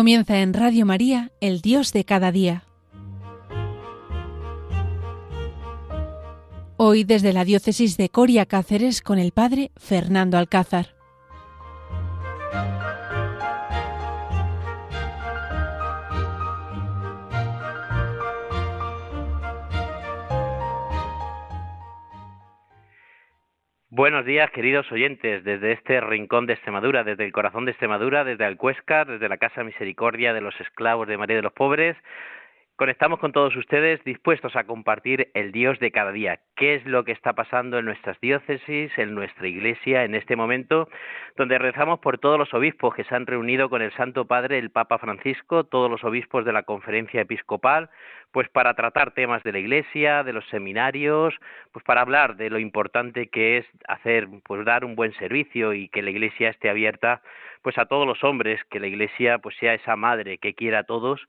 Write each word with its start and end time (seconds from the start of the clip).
Comienza 0.00 0.38
en 0.40 0.54
Radio 0.54 0.86
María, 0.86 1.30
El 1.42 1.60
Dios 1.60 1.92
de 1.92 2.06
cada 2.06 2.32
día. 2.32 2.64
Hoy 6.78 7.04
desde 7.04 7.34
la 7.34 7.44
diócesis 7.44 7.98
de 7.98 8.08
Coria 8.08 8.46
Cáceres 8.46 9.02
con 9.02 9.18
el 9.18 9.32
padre 9.32 9.72
Fernando 9.76 10.38
Alcázar. 10.38 10.99
Buenos 23.92 24.24
días, 24.24 24.48
queridos 24.52 24.86
oyentes, 24.92 25.42
desde 25.42 25.72
este 25.72 26.00
rincón 26.00 26.46
de 26.46 26.52
Extremadura, 26.52 27.02
desde 27.02 27.24
el 27.24 27.32
corazón 27.32 27.64
de 27.64 27.72
Extremadura, 27.72 28.22
desde 28.22 28.44
Alcuesca, 28.44 29.04
desde 29.04 29.28
la 29.28 29.36
Casa 29.36 29.64
Misericordia 29.64 30.32
de 30.32 30.40
los 30.40 30.54
Esclavos 30.60 31.08
de 31.08 31.18
María 31.18 31.34
de 31.34 31.42
los 31.42 31.52
Pobres. 31.52 31.96
Conectamos 32.80 33.18
con 33.18 33.32
todos 33.32 33.54
ustedes 33.56 34.02
dispuestos 34.04 34.56
a 34.56 34.64
compartir 34.64 35.28
el 35.34 35.52
Dios 35.52 35.78
de 35.80 35.90
cada 35.90 36.12
día. 36.12 36.40
¿Qué 36.56 36.76
es 36.76 36.86
lo 36.86 37.04
que 37.04 37.12
está 37.12 37.34
pasando 37.34 37.78
en 37.78 37.84
nuestras 37.84 38.18
diócesis, 38.22 38.90
en 38.96 39.14
nuestra 39.14 39.46
iglesia 39.48 40.04
en 40.04 40.14
este 40.14 40.34
momento, 40.34 40.88
donde 41.36 41.58
rezamos 41.58 41.98
por 41.98 42.16
todos 42.16 42.38
los 42.38 42.54
obispos 42.54 42.94
que 42.94 43.04
se 43.04 43.14
han 43.14 43.26
reunido 43.26 43.68
con 43.68 43.82
el 43.82 43.92
Santo 43.92 44.24
Padre, 44.24 44.56
el 44.56 44.70
Papa 44.70 44.96
Francisco, 44.96 45.64
todos 45.64 45.90
los 45.90 46.02
obispos 46.04 46.46
de 46.46 46.54
la 46.54 46.62
Conferencia 46.62 47.20
Episcopal, 47.20 47.90
pues 48.32 48.48
para 48.48 48.72
tratar 48.72 49.10
temas 49.10 49.42
de 49.42 49.52
la 49.52 49.58
iglesia, 49.58 50.24
de 50.24 50.32
los 50.32 50.48
seminarios, 50.48 51.34
pues 51.72 51.84
para 51.84 52.00
hablar 52.00 52.36
de 52.36 52.48
lo 52.48 52.58
importante 52.58 53.28
que 53.28 53.58
es 53.58 53.66
hacer, 53.88 54.26
pues 54.42 54.64
dar 54.64 54.86
un 54.86 54.96
buen 54.96 55.12
servicio 55.18 55.74
y 55.74 55.90
que 55.90 56.00
la 56.00 56.12
iglesia 56.12 56.48
esté 56.48 56.70
abierta 56.70 57.20
pues 57.60 57.76
a 57.76 57.84
todos 57.84 58.06
los 58.06 58.24
hombres, 58.24 58.58
que 58.70 58.80
la 58.80 58.86
iglesia 58.86 59.36
pues 59.36 59.54
sea 59.56 59.74
esa 59.74 59.96
madre 59.96 60.38
que 60.38 60.54
quiera 60.54 60.78
a 60.78 60.84
todos 60.84 61.20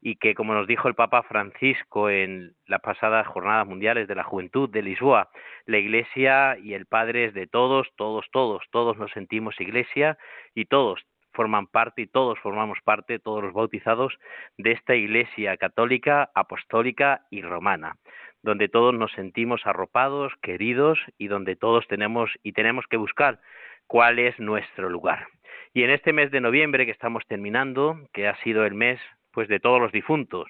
y 0.00 0.16
que, 0.16 0.34
como 0.34 0.54
nos 0.54 0.66
dijo 0.66 0.88
el 0.88 0.94
Papa 0.94 1.22
Francisco 1.22 2.08
en 2.08 2.54
las 2.66 2.80
pasadas 2.80 3.26
jornadas 3.26 3.66
mundiales 3.66 4.08
de 4.08 4.14
la 4.14 4.24
juventud 4.24 4.68
de 4.70 4.82
Lisboa, 4.82 5.30
la 5.66 5.78
Iglesia 5.78 6.56
y 6.58 6.74
el 6.74 6.86
Padre 6.86 7.26
es 7.26 7.34
de 7.34 7.46
todos, 7.46 7.88
todos, 7.96 8.26
todos, 8.32 8.62
todos 8.70 8.96
nos 8.96 9.10
sentimos 9.12 9.60
Iglesia 9.60 10.16
y 10.54 10.64
todos 10.64 11.04
forman 11.32 11.66
parte 11.66 12.02
y 12.02 12.06
todos 12.06 12.38
formamos 12.40 12.78
parte, 12.82 13.18
todos 13.18 13.42
los 13.42 13.52
bautizados, 13.52 14.18
de 14.58 14.72
esta 14.72 14.94
Iglesia 14.94 15.56
católica, 15.56 16.30
apostólica 16.34 17.22
y 17.30 17.42
romana, 17.42 17.96
donde 18.42 18.68
todos 18.68 18.94
nos 18.94 19.12
sentimos 19.12 19.66
arropados, 19.66 20.32
queridos 20.42 20.98
y 21.18 21.28
donde 21.28 21.56
todos 21.56 21.86
tenemos 21.88 22.30
y 22.42 22.52
tenemos 22.52 22.86
que 22.88 22.96
buscar 22.96 23.40
cuál 23.86 24.18
es 24.18 24.38
nuestro 24.38 24.88
lugar. 24.88 25.28
Y 25.72 25.84
en 25.84 25.90
este 25.90 26.12
mes 26.12 26.30
de 26.30 26.40
noviembre 26.40 26.84
que 26.84 26.92
estamos 26.92 27.24
terminando, 27.26 28.08
que 28.12 28.26
ha 28.26 28.36
sido 28.42 28.64
el 28.64 28.74
mes 28.74 29.00
pues 29.32 29.48
de 29.48 29.60
todos 29.60 29.80
los 29.80 29.92
difuntos. 29.92 30.48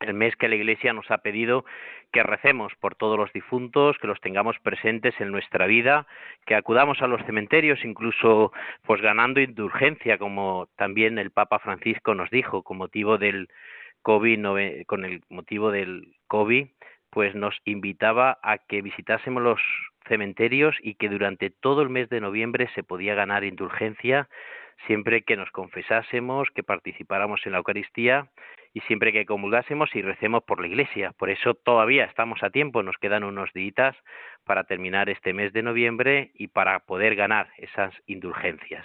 El 0.00 0.14
mes 0.14 0.36
que 0.36 0.48
la 0.48 0.56
Iglesia 0.56 0.92
nos 0.92 1.10
ha 1.10 1.18
pedido 1.18 1.64
que 2.12 2.22
recemos 2.22 2.72
por 2.80 2.94
todos 2.94 3.18
los 3.18 3.32
difuntos, 3.32 3.96
que 3.98 4.06
los 4.06 4.20
tengamos 4.20 4.56
presentes 4.60 5.14
en 5.20 5.30
nuestra 5.30 5.66
vida, 5.66 6.06
que 6.46 6.54
acudamos 6.54 7.00
a 7.00 7.06
los 7.06 7.24
cementerios, 7.24 7.84
incluso 7.84 8.52
pues 8.82 9.00
ganando 9.00 9.40
indulgencia, 9.40 10.18
como 10.18 10.68
también 10.76 11.18
el 11.18 11.30
Papa 11.30 11.58
Francisco 11.58 12.14
nos 12.14 12.30
dijo, 12.30 12.62
con 12.62 12.76
motivo 12.76 13.18
del 13.18 13.48
COVID, 14.02 14.84
con 14.86 15.04
el 15.04 15.22
motivo 15.28 15.70
del 15.70 16.14
COVID, 16.26 16.66
pues 17.10 17.34
nos 17.34 17.56
invitaba 17.64 18.38
a 18.42 18.58
que 18.58 18.82
visitásemos 18.82 19.42
los 19.42 19.60
cementerios 20.06 20.76
y 20.82 20.94
que 20.94 21.08
durante 21.08 21.48
todo 21.48 21.82
el 21.82 21.88
mes 21.88 22.08
de 22.10 22.20
noviembre 22.20 22.68
se 22.74 22.82
podía 22.82 23.14
ganar 23.14 23.44
indulgencia 23.44 24.28
siempre 24.86 25.22
que 25.22 25.36
nos 25.36 25.50
confesásemos, 25.50 26.48
que 26.54 26.62
participáramos 26.62 27.44
en 27.46 27.52
la 27.52 27.58
Eucaristía 27.58 28.28
y 28.72 28.80
siempre 28.80 29.12
que 29.12 29.24
comulgásemos 29.24 29.94
y 29.94 30.02
recemos 30.02 30.42
por 30.44 30.60
la 30.60 30.66
Iglesia. 30.66 31.12
Por 31.16 31.30
eso 31.30 31.54
todavía 31.54 32.04
estamos 32.04 32.42
a 32.42 32.50
tiempo, 32.50 32.82
nos 32.82 32.96
quedan 32.96 33.24
unos 33.24 33.52
días 33.52 33.96
para 34.44 34.64
terminar 34.64 35.08
este 35.08 35.32
mes 35.32 35.52
de 35.52 35.62
noviembre 35.62 36.32
y 36.34 36.48
para 36.48 36.80
poder 36.80 37.14
ganar 37.14 37.48
esas 37.58 37.94
indulgencias. 38.06 38.84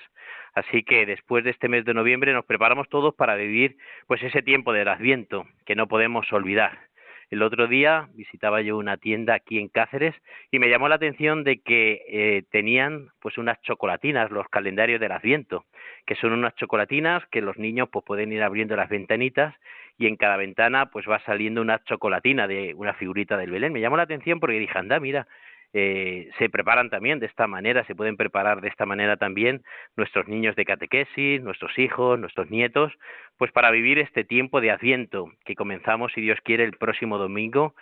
Así 0.54 0.84
que 0.84 1.06
después 1.06 1.44
de 1.44 1.52
este 1.52 1.70
mes 1.70 1.86
de 1.86 1.94
noviembre 1.94 2.34
nos 2.34 2.46
preparamos 2.46 2.88
todos 2.90 3.16
para 3.16 3.36
vivir 3.36 3.78
pues 4.08 4.22
ese 4.24 4.42
tiempo 4.42 4.74
del 4.74 4.88
Adviento 4.88 5.48
que 5.66 5.76
no 5.76 5.88
podemos 5.88 6.32
olvidar 6.32 6.90
el 7.30 7.44
otro 7.44 7.68
día 7.68 8.10
visitaba 8.14 8.62
yo 8.62 8.78
una 8.78 8.98
tienda 8.98 9.36
aquí 9.36 9.60
en 9.60 9.68
Cáceres 9.68 10.16
y 10.52 10.60
me 10.60 10.70
llamó 10.70 10.90
la 10.90 10.96
atención 10.96 11.44
de 11.44 11.62
que 11.62 12.02
eh, 12.08 12.44
tenían 12.52 13.10
pues 13.22 13.38
unas 13.38 13.62
chocolatinas, 13.62 14.32
los 14.32 14.48
calendarios 14.50 15.00
del 15.00 15.12
Adviento, 15.12 15.66
que 16.06 16.16
son 16.16 16.34
unas 16.34 16.56
chocolatinas 16.56 17.24
que 17.28 17.42
los 17.42 17.58
niños 17.58 17.90
pues 17.92 18.04
pueden 18.06 18.32
ir 18.32 18.42
abriendo 18.42 18.76
las 18.76 18.90
ventanitas 18.90 19.56
y 19.98 20.08
en 20.08 20.16
cada 20.16 20.38
ventana 20.38 20.88
pues 20.88 21.08
va 21.08 21.20
saliendo 21.20 21.62
una 21.62 21.84
chocolatina 21.84 22.48
de 22.48 22.74
una 22.76 22.94
figurita 22.94 23.38
del 23.38 23.52
Belén. 23.52 23.74
Me 23.74 23.82
llamó 23.82 23.98
la 23.98 24.04
atención 24.04 24.40
porque 24.40 24.58
dije, 24.58 24.78
anda, 24.78 25.00
mira, 25.00 25.28
eh, 25.74 26.30
se 26.40 26.50
preparan 26.50 26.90
también 26.90 27.20
de 27.20 27.28
esta 27.28 27.46
manera, 27.46 27.86
se 27.86 27.96
pueden 27.96 28.18
preparar 28.18 28.62
de 28.62 28.70
esta 28.70 28.86
manera 28.86 29.18
también 29.18 29.62
nuestros 29.96 30.28
niños 30.28 30.56
de 30.56 30.66
catequesis, 30.66 31.42
nuestros 31.42 31.78
hijos, 31.78 32.20
nuestros 32.20 32.50
nietos, 32.50 32.92
pues 33.38 33.52
para 33.52 33.70
vivir 33.70 34.00
este 34.00 34.24
tiempo 34.24 34.62
de 34.62 34.72
Adviento 34.72 35.32
que 35.46 35.56
comenzamos, 35.56 36.12
si 36.14 36.22
Dios 36.22 36.40
quiere, 36.44 36.64
el 36.64 36.78
próximo 36.78 37.18
domingo, 37.18 37.76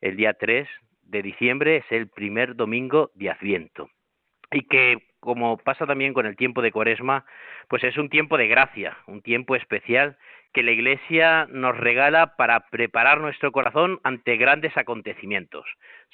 el 0.00 0.16
día 0.16 0.32
3 0.34 0.66
de 1.02 1.22
diciembre, 1.22 1.76
es 1.78 1.84
el 1.90 2.08
primer 2.08 2.56
domingo 2.56 3.10
de 3.14 3.30
Adviento. 3.30 3.90
Y 4.50 4.62
que, 4.62 4.98
como 5.24 5.56
pasa 5.56 5.86
también 5.86 6.12
con 6.12 6.26
el 6.26 6.36
tiempo 6.36 6.60
de 6.60 6.70
Cuaresma, 6.70 7.24
pues 7.68 7.82
es 7.82 7.96
un 7.96 8.10
tiempo 8.10 8.36
de 8.36 8.46
gracia, 8.46 8.98
un 9.06 9.22
tiempo 9.22 9.56
especial 9.56 10.18
que 10.52 10.62
la 10.62 10.70
Iglesia 10.70 11.48
nos 11.50 11.76
regala 11.76 12.36
para 12.36 12.68
preparar 12.68 13.20
nuestro 13.20 13.50
corazón 13.50 13.98
ante 14.04 14.36
grandes 14.36 14.76
acontecimientos. 14.76 15.64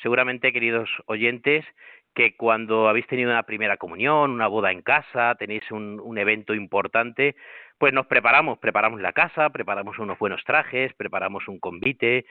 Seguramente, 0.00 0.52
queridos 0.52 0.88
oyentes, 1.06 1.66
que 2.14 2.36
cuando 2.36 2.88
habéis 2.88 3.06
tenido 3.08 3.30
una 3.30 3.42
primera 3.42 3.76
comunión, 3.76 4.30
una 4.30 4.46
boda 4.46 4.70
en 4.70 4.82
casa, 4.82 5.34
tenéis 5.34 5.68
un, 5.70 6.16
evento 6.16 6.54
importante, 6.54 7.34
pues 7.78 7.92
nos 7.92 8.06
preparamos, 8.06 8.58
preparamos 8.58 9.00
la 9.00 9.12
casa, 9.12 9.50
preparamos 9.50 9.98
unos 9.98 10.18
buenos 10.18 10.42
trajes, 10.44 10.92
preparamos 10.94 11.48
un 11.48 11.58
convite, 11.58 12.26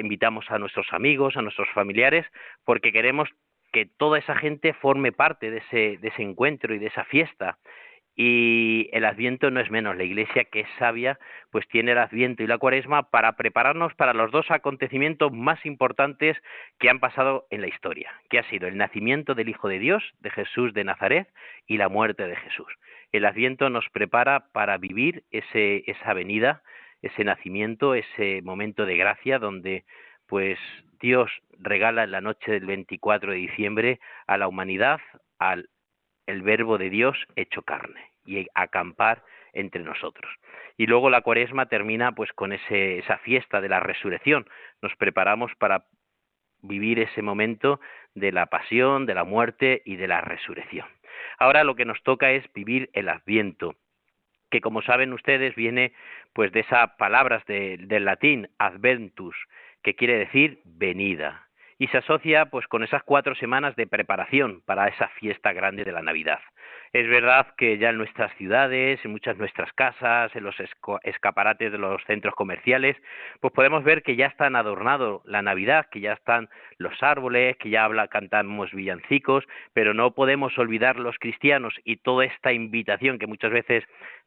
invitamos 0.00 0.50
a 0.50 0.58
nuestros 0.58 0.86
amigos, 0.92 1.36
a 1.36 1.42
nuestros 1.42 1.68
familiares, 1.70 2.26
porque 2.64 2.92
queremos 2.92 3.28
que 3.72 3.86
toda 3.86 4.18
esa 4.18 4.36
gente 4.36 4.74
forme 4.74 5.12
parte 5.12 5.50
de 5.50 5.58
ese, 5.58 5.98
de 5.98 6.08
ese 6.08 6.22
encuentro 6.22 6.74
y 6.74 6.78
de 6.78 6.86
esa 6.86 7.04
fiesta. 7.04 7.58
Y 8.14 8.90
el 8.92 9.06
Adviento 9.06 9.50
no 9.50 9.60
es 9.60 9.70
menos. 9.70 9.96
La 9.96 10.04
Iglesia, 10.04 10.44
que 10.44 10.60
es 10.60 10.68
sabia, 10.78 11.18
pues 11.50 11.66
tiene 11.68 11.92
el 11.92 11.98
Adviento 11.98 12.42
y 12.42 12.46
la 12.46 12.58
Cuaresma 12.58 13.08
para 13.08 13.32
prepararnos 13.36 13.94
para 13.94 14.12
los 14.12 14.30
dos 14.30 14.50
acontecimientos 14.50 15.32
más 15.32 15.64
importantes 15.64 16.36
que 16.78 16.90
han 16.90 17.00
pasado 17.00 17.46
en 17.50 17.62
la 17.62 17.68
historia, 17.68 18.12
que 18.28 18.38
ha 18.38 18.48
sido 18.50 18.68
el 18.68 18.76
nacimiento 18.76 19.34
del 19.34 19.48
Hijo 19.48 19.68
de 19.68 19.78
Dios, 19.78 20.04
de 20.20 20.30
Jesús 20.30 20.74
de 20.74 20.84
Nazaret, 20.84 21.28
y 21.66 21.78
la 21.78 21.88
muerte 21.88 22.26
de 22.26 22.36
Jesús. 22.36 22.68
El 23.12 23.24
Adviento 23.24 23.70
nos 23.70 23.88
prepara 23.88 24.48
para 24.52 24.76
vivir 24.76 25.24
ese, 25.30 25.84
esa 25.86 26.12
venida, 26.12 26.62
ese 27.00 27.24
nacimiento, 27.24 27.94
ese 27.94 28.42
momento 28.42 28.84
de 28.84 28.96
gracia 28.96 29.38
donde 29.38 29.84
pues 30.32 30.58
Dios 30.98 31.30
regala 31.58 32.04
en 32.04 32.10
la 32.10 32.22
noche 32.22 32.52
del 32.52 32.64
24 32.64 33.32
de 33.32 33.36
diciembre 33.36 34.00
a 34.26 34.38
la 34.38 34.48
humanidad, 34.48 34.98
al 35.38 35.68
el 36.26 36.40
verbo 36.40 36.78
de 36.78 36.88
Dios 36.88 37.18
hecho 37.36 37.60
carne 37.60 38.00
y 38.24 38.46
acampar 38.54 39.22
entre 39.52 39.82
nosotros. 39.82 40.32
Y 40.78 40.86
luego 40.86 41.10
la 41.10 41.20
cuaresma 41.20 41.66
termina 41.66 42.12
pues 42.12 42.32
con 42.32 42.54
ese, 42.54 43.00
esa 43.00 43.18
fiesta 43.18 43.60
de 43.60 43.68
la 43.68 43.80
resurrección. 43.80 44.48
Nos 44.80 44.96
preparamos 44.96 45.52
para 45.56 45.84
vivir 46.62 46.98
ese 46.98 47.20
momento 47.20 47.78
de 48.14 48.32
la 48.32 48.46
pasión, 48.46 49.04
de 49.04 49.14
la 49.14 49.24
muerte 49.24 49.82
y 49.84 49.96
de 49.96 50.08
la 50.08 50.22
resurrección. 50.22 50.86
Ahora 51.38 51.62
lo 51.62 51.74
que 51.74 51.84
nos 51.84 52.02
toca 52.04 52.30
es 52.30 52.50
vivir 52.54 52.88
el 52.94 53.10
adviento, 53.10 53.74
que 54.50 54.62
como 54.62 54.80
saben 54.80 55.12
ustedes 55.12 55.54
viene 55.56 55.92
pues 56.32 56.52
de 56.52 56.60
esas 56.60 56.90
palabras 56.96 57.44
del 57.46 58.04
latín 58.06 58.48
adventus, 58.58 59.36
que 59.82 59.94
quiere 59.94 60.18
decir 60.18 60.60
venida 60.64 61.48
y 61.82 61.88
se 61.88 61.98
asocia 61.98 62.46
pues 62.46 62.68
con 62.68 62.84
esas 62.84 63.02
cuatro 63.02 63.34
semanas 63.34 63.74
de 63.74 63.88
preparación 63.88 64.62
para 64.66 64.86
esa 64.86 65.08
fiesta 65.18 65.52
grande 65.52 65.84
de 65.84 65.90
la 65.90 66.00
Navidad. 66.00 66.38
Es 66.92 67.08
verdad 67.08 67.54
que 67.56 67.76
ya 67.78 67.90
en 67.90 67.96
nuestras 67.96 68.32
ciudades, 68.36 69.04
en 69.04 69.10
muchas 69.10 69.36
nuestras 69.36 69.72
casas, 69.72 70.30
en 70.36 70.44
los 70.44 70.54
escaparates 71.02 71.72
de 71.72 71.78
los 71.78 72.00
centros 72.04 72.36
comerciales, 72.36 72.96
pues 73.40 73.52
podemos 73.52 73.82
ver 73.82 74.04
que 74.04 74.14
ya 74.14 74.26
están 74.26 74.54
adornado 74.54 75.22
la 75.24 75.42
Navidad, 75.42 75.86
que 75.90 76.00
ya 76.00 76.12
están 76.12 76.50
los 76.78 77.02
árboles, 77.02 77.56
que 77.56 77.70
ya 77.70 77.84
habla, 77.84 78.06
cantamos 78.06 78.70
villancicos, 78.72 79.44
pero 79.72 79.92
no 79.92 80.14
podemos 80.14 80.56
olvidar 80.58 81.00
los 81.00 81.16
cristianos 81.18 81.74
y 81.82 81.96
toda 81.96 82.26
esta 82.26 82.52
invitación 82.52 83.18
que 83.18 83.26
muchas 83.26 83.50
veces 83.50 83.82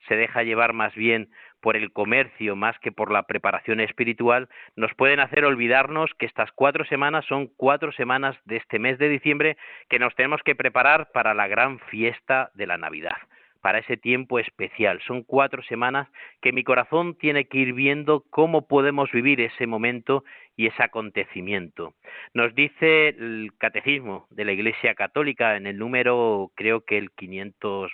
se 0.09 0.17
deja 0.17 0.43
llevar 0.43 0.73
más 0.73 0.93
bien 0.95 1.29
por 1.65 1.75
el 1.75 1.91
comercio 1.91 2.55
más 2.55 2.77
que 2.77 2.91
por 2.91 3.11
la 3.11 3.23
preparación 3.23 3.79
espiritual, 3.79 4.49
nos 4.75 4.93
pueden 4.93 5.19
hacer 5.19 5.45
olvidarnos 5.45 6.11
que 6.19 6.27
estas 6.27 6.51
cuatro 6.51 6.85
semanas 6.85 7.25
son 7.25 7.47
cuatro 7.57 7.91
semanas 7.91 8.37
de 8.45 8.57
este 8.57 8.77
mes 8.77 8.99
de 8.99 9.09
diciembre 9.09 9.57
que 9.89 9.97
nos 9.97 10.13
tenemos 10.13 10.43
que 10.43 10.53
preparar 10.53 11.09
para 11.11 11.33
la 11.33 11.47
gran 11.47 11.79
fiesta 11.79 12.51
de 12.53 12.67
la 12.67 12.77
Navidad 12.77 13.17
para 13.61 13.79
ese 13.79 13.97
tiempo 13.97 14.37
especial. 14.37 15.01
Son 15.07 15.23
cuatro 15.23 15.63
semanas 15.63 16.07
que 16.39 16.51
mi 16.51 16.63
corazón 16.63 17.15
tiene 17.17 17.45
que 17.45 17.57
ir 17.57 17.73
viendo 17.73 18.23
cómo 18.29 18.67
podemos 18.67 19.11
vivir 19.11 19.41
ese 19.41 19.65
momento 19.65 20.23
y 20.55 20.67
ese 20.67 20.83
acontecimiento. 20.83 21.95
Nos 22.35 22.53
dice 22.53 23.07
el 23.07 23.49
Catecismo 23.57 24.27
de 24.29 24.45
la 24.45 24.51
Iglesia 24.51 24.93
Católica 24.93 25.57
en 25.57 25.65
el 25.65 25.79
número, 25.79 26.51
creo 26.53 26.81
que 26.81 26.99
el 26.99 27.09
500 27.09 27.91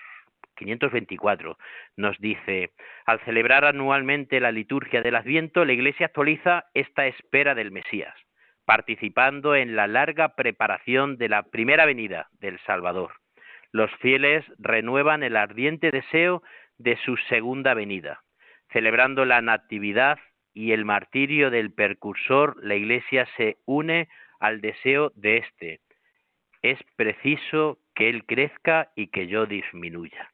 524 0.61 1.57
nos 1.97 2.17
dice, 2.19 2.71
al 3.05 3.19
celebrar 3.25 3.65
anualmente 3.65 4.39
la 4.39 4.51
liturgia 4.51 5.01
del 5.01 5.15
Adviento, 5.15 5.65
la 5.65 5.73
Iglesia 5.73 6.07
actualiza 6.07 6.65
esta 6.73 7.07
espera 7.07 7.55
del 7.55 7.71
Mesías, 7.71 8.13
participando 8.65 9.55
en 9.55 9.75
la 9.75 9.87
larga 9.87 10.35
preparación 10.35 11.17
de 11.17 11.29
la 11.29 11.43
primera 11.43 11.85
venida 11.85 12.27
del 12.39 12.59
Salvador. 12.59 13.13
Los 13.71 13.91
fieles 13.95 14.45
renuevan 14.59 15.23
el 15.23 15.35
ardiente 15.35 15.91
deseo 15.91 16.43
de 16.77 16.97
su 16.97 17.17
segunda 17.29 17.73
venida. 17.73 18.21
Celebrando 18.71 19.25
la 19.25 19.41
Natividad 19.41 20.19
y 20.53 20.73
el 20.73 20.85
martirio 20.85 21.49
del 21.49 21.71
percursor, 21.73 22.57
la 22.63 22.75
Iglesia 22.75 23.27
se 23.37 23.57
une 23.65 24.09
al 24.39 24.61
deseo 24.61 25.11
de 25.15 25.37
éste. 25.37 25.79
Es 26.61 26.77
preciso 26.95 27.79
que 27.95 28.09
Él 28.09 28.25
crezca 28.25 28.91
y 28.95 29.07
que 29.07 29.27
yo 29.27 29.45
disminuya. 29.45 30.29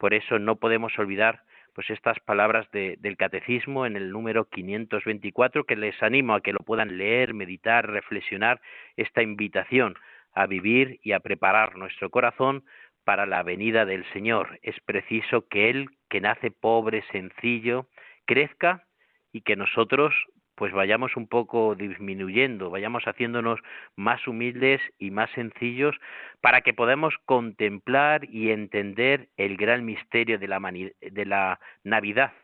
Por 0.00 0.14
eso 0.14 0.38
no 0.38 0.56
podemos 0.56 0.98
olvidar 0.98 1.42
pues 1.74 1.90
estas 1.90 2.18
palabras 2.20 2.66
del 2.72 3.16
catecismo 3.18 3.84
en 3.84 3.96
el 3.96 4.10
número 4.10 4.46
524 4.46 5.64
que 5.64 5.76
les 5.76 6.02
animo 6.02 6.34
a 6.34 6.40
que 6.40 6.54
lo 6.54 6.60
puedan 6.60 6.96
leer, 6.96 7.34
meditar, 7.34 7.86
reflexionar 7.86 8.62
esta 8.96 9.22
invitación 9.22 9.94
a 10.32 10.46
vivir 10.46 11.00
y 11.02 11.12
a 11.12 11.20
preparar 11.20 11.76
nuestro 11.76 12.08
corazón 12.08 12.64
para 13.04 13.26
la 13.26 13.42
venida 13.42 13.84
del 13.84 14.10
Señor. 14.14 14.58
Es 14.62 14.80
preciso 14.80 15.46
que 15.48 15.68
Él, 15.68 15.90
que 16.08 16.22
nace 16.22 16.50
pobre, 16.50 17.04
sencillo, 17.12 17.86
crezca 18.24 18.84
y 19.32 19.42
que 19.42 19.54
nosotros 19.54 20.14
pues 20.60 20.74
vayamos 20.74 21.16
un 21.16 21.26
poco 21.26 21.74
disminuyendo, 21.74 22.68
vayamos 22.68 23.04
haciéndonos 23.04 23.58
más 23.96 24.28
humildes 24.28 24.82
y 24.98 25.10
más 25.10 25.30
sencillos 25.30 25.96
para 26.42 26.60
que 26.60 26.74
podamos 26.74 27.14
contemplar 27.24 28.28
y 28.28 28.50
entender 28.50 29.30
el 29.38 29.56
gran 29.56 29.86
misterio 29.86 30.38
de 30.38 30.48
la, 30.48 30.60
de 30.60 31.24
la 31.24 31.60
Navidad, 31.82 32.34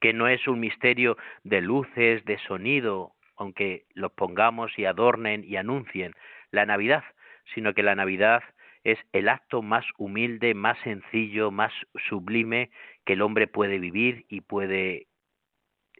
que 0.00 0.12
no 0.12 0.26
es 0.26 0.48
un 0.48 0.58
misterio 0.58 1.16
de 1.44 1.60
luces, 1.60 2.24
de 2.24 2.38
sonido, 2.38 3.12
aunque 3.36 3.84
los 3.94 4.10
pongamos 4.10 4.76
y 4.76 4.84
adornen 4.84 5.44
y 5.44 5.54
anuncien 5.54 6.14
la 6.50 6.66
Navidad, 6.66 7.04
sino 7.54 7.72
que 7.72 7.84
la 7.84 7.94
Navidad 7.94 8.42
es 8.82 8.98
el 9.12 9.28
acto 9.28 9.62
más 9.62 9.84
humilde, 9.96 10.54
más 10.54 10.76
sencillo, 10.80 11.52
más 11.52 11.72
sublime 12.08 12.72
que 13.04 13.12
el 13.12 13.22
hombre 13.22 13.46
puede 13.46 13.78
vivir 13.78 14.26
y 14.28 14.40
puede 14.40 15.06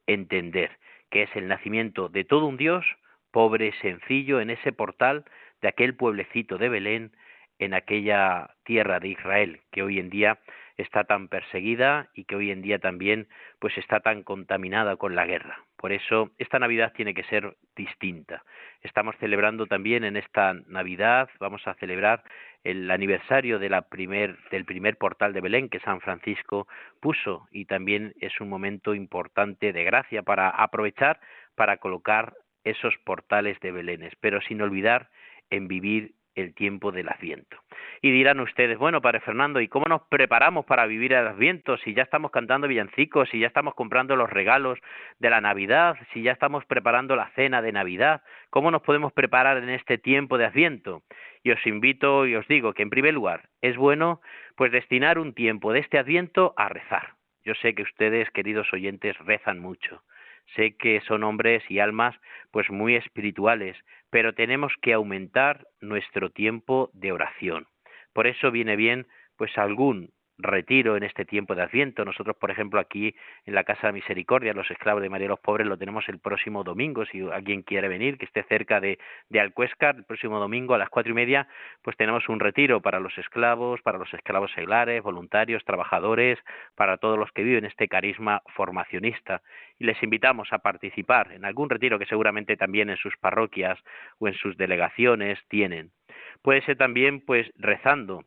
entender 0.09 0.83
que 1.13 1.25
es 1.25 1.37
el 1.37 1.47
nacimiento 1.47 2.09
de 2.09 2.25
todo 2.25 2.47
un 2.47 2.57
Dios, 2.57 2.85
pobre, 3.31 3.73
sencillo, 3.83 4.41
en 4.41 4.51
ese 4.51 4.73
portal 4.73 5.25
de 5.61 5.69
aquel 5.69 5.95
pueblecito 5.95 6.57
de 6.57 6.71
Belén, 6.71 7.13
en 7.59 7.75
aquella 7.75 8.51
tierra 8.65 8.99
de 8.99 9.09
Israel, 9.09 9.61
que 9.71 9.83
hoy 9.83 10.01
en 10.01 10.09
día 10.09 10.39
está 10.77 11.05
tan 11.05 11.29
perseguida 11.29 12.09
y 12.15 12.25
que 12.25 12.37
hoy 12.37 12.51
en 12.51 12.63
día 12.63 12.79
también 12.79 13.29
pues 13.59 13.77
está 13.79 14.01
tan 14.01 14.23
contaminada 14.23 14.97
con 14.97 15.15
la 15.15 15.27
guerra. 15.27 15.65
Por 15.77 15.93
eso 15.93 16.31
esta 16.39 16.59
Navidad 16.59 16.93
tiene 16.95 17.15
que 17.15 17.25
ser 17.25 17.57
distinta. 17.77 18.45
Estamos 18.83 19.17
celebrando 19.19 19.67
también 19.67 20.05
en 20.05 20.17
esta 20.17 20.55
Navidad, 20.67 21.29
vamos 21.41 21.67
a 21.67 21.75
celebrar 21.75 22.23
el 22.65 22.91
aniversario 22.91 23.59
primer, 23.89 24.39
del 24.51 24.65
primer 24.65 24.97
portal 24.97 25.33
de 25.33 25.41
Belén 25.41 25.69
que 25.69 25.81
San 25.81 26.01
Francisco 26.01 26.69
puso 27.01 27.49
y 27.51 27.65
también 27.65 28.15
es 28.21 28.41
un 28.41 28.49
momento 28.49 28.95
importante 28.95 29.73
de 29.73 29.85
gracia 29.85 30.23
para 30.23 30.49
aprovechar 30.49 31.21
para 31.55 31.79
colocar 31.79 32.35
esos 32.65 32.95
portales 33.05 33.59
de 33.61 33.73
Belénes, 33.73 34.13
pero 34.21 34.41
sin 34.41 34.63
olvidar 34.63 35.11
en 35.51 35.69
vivir 35.69 36.15
el 36.35 36.55
tiempo 36.55 36.93
del 36.93 37.09
Adviento. 37.09 37.59
Y 38.01 38.11
dirán 38.11 38.41
ustedes, 38.41 38.79
bueno, 38.79 39.01
Padre 39.01 39.21
Fernando, 39.21 39.61
¿y 39.61 39.69
cómo 39.69 39.87
nos 39.89 40.03
preparamos 40.03 40.65
para 40.65 40.87
vivir 40.87 41.13
el 41.13 41.27
Adviento? 41.27 41.77
Si 41.79 41.95
ya 41.95 42.03
estamos 42.03 42.31
cantando 42.31 42.69
villancicos, 42.69 43.29
si 43.31 43.39
ya 43.39 43.47
estamos 43.47 43.75
comprando 43.75 44.17
los 44.17 44.31
regalos 44.31 44.79
de 45.19 45.31
la 45.31 45.41
Navidad, 45.41 45.97
si 46.13 46.23
ya 46.23 46.33
estamos 46.33 46.65
preparando 46.65 47.17
la 47.17 47.31
cena 47.31 47.63
de 47.63 47.73
Navidad, 47.73 48.23
¿cómo 48.51 48.71
nos 48.71 48.83
podemos 48.83 49.13
preparar 49.13 49.59
en 49.59 49.71
este 49.71 49.99
tiempo 49.99 50.39
de 50.39 50.47
Adviento? 50.47 51.03
Y 51.43 51.51
os 51.51 51.67
invito 51.67 52.27
y 52.27 52.37
os 52.37 52.47
digo 52.49 52.73
que 52.73 52.83
en 52.83 52.91
primer 52.91 53.15
lugar 53.15 53.49
es 53.61 53.77
bueno 53.77 54.21
pues 54.57 54.73
destinar 54.73 55.19
un 55.19 55.35
tiempo 55.35 55.73
de 55.73 55.81
este 55.81 55.99
Adviento 55.99 56.55
a 56.57 56.69
rezar. 56.69 57.15
Yo 57.45 57.55
sé 57.55 57.75
que 57.75 57.83
ustedes, 57.83 58.31
queridos 58.31 58.73
oyentes, 58.73 59.19
rezan 59.19 59.59
mucho. 59.59 60.03
Sé 60.55 60.77
que 60.77 61.01
son 61.03 61.25
hombres 61.25 61.63
y 61.69 61.79
almas 61.79 62.15
pues 62.51 62.71
muy 62.71 62.97
espirituales, 62.97 63.77
pero 64.11 64.35
tenemos 64.35 64.73
que 64.83 64.93
aumentar 64.93 65.67
nuestro 65.81 66.31
tiempo 66.31 66.91
de 66.93 67.13
oración. 67.13 67.67
Por 68.13 68.27
eso 68.27 68.51
viene 68.51 68.77
bien 68.77 69.07
pues 69.37 69.57
algún 69.57 70.11
retiro 70.43 70.97
en 70.97 71.03
este 71.03 71.25
tiempo 71.25 71.55
de 71.55 71.63
Adviento. 71.63 72.05
Nosotros, 72.05 72.37
por 72.37 72.51
ejemplo, 72.51 72.81
aquí 72.81 73.15
en 73.47 73.55
la 73.55 73.65
Casa 73.65 73.89
de 73.89 73.93
Misericordia, 73.95 74.53
los 74.53 74.71
esclavos 74.71 75.03
de 75.03 75.09
María 75.09 75.29
los 75.29 75.41
Pobres, 75.41 75.67
lo 75.67 75.77
tenemos 75.77 76.09
el 76.09 76.19
próximo 76.19 76.65
domingo. 76.65 77.05
Si 77.07 77.21
alguien 77.21 77.63
quiere 77.63 77.89
venir, 77.89 78.19
que 78.19 78.25
esté 78.25 78.43
cerca 78.45 78.81
de, 78.81 78.99
de 79.29 79.41
el 79.41 79.53
próximo 80.05 80.39
domingo 80.39 80.75
a 80.75 80.79
las 80.79 80.89
cuatro 80.89 81.13
y 81.13 81.15
media, 81.15 81.49
pues 81.83 81.97
tenemos 81.97 82.29
un 82.29 82.41
retiro 82.41 82.81
para 82.81 83.01
los 83.01 83.17
esclavos, 83.19 83.81
para 83.83 83.99
los 83.99 84.13
esclavos 84.15 84.51
seglares, 84.53 85.03
voluntarios, 85.03 85.65
trabajadores, 85.65 86.39
para 86.75 86.97
todos 86.97 87.19
los 87.19 87.31
que 87.33 87.43
viven 87.43 87.65
este 87.65 87.89
carisma 87.89 88.43
formacionista. 88.55 89.43
Y 89.79 89.85
les 89.85 90.03
invitamos 90.03 90.53
a 90.53 90.59
participar 90.59 91.33
en 91.33 91.45
algún 91.45 91.71
retiro 91.71 91.99
que 91.99 92.07
seguramente 92.07 92.57
también 92.57 92.91
en 92.91 92.97
sus 92.97 93.17
parroquias 93.17 93.79
o 94.19 94.29
en 94.29 94.35
sus 94.35 94.57
delegaciones 94.57 95.39
tienen. 95.49 95.91
Puede 96.43 96.63
ser 96.63 96.77
también, 96.77 97.21
pues, 97.21 97.51
rezando 97.57 98.25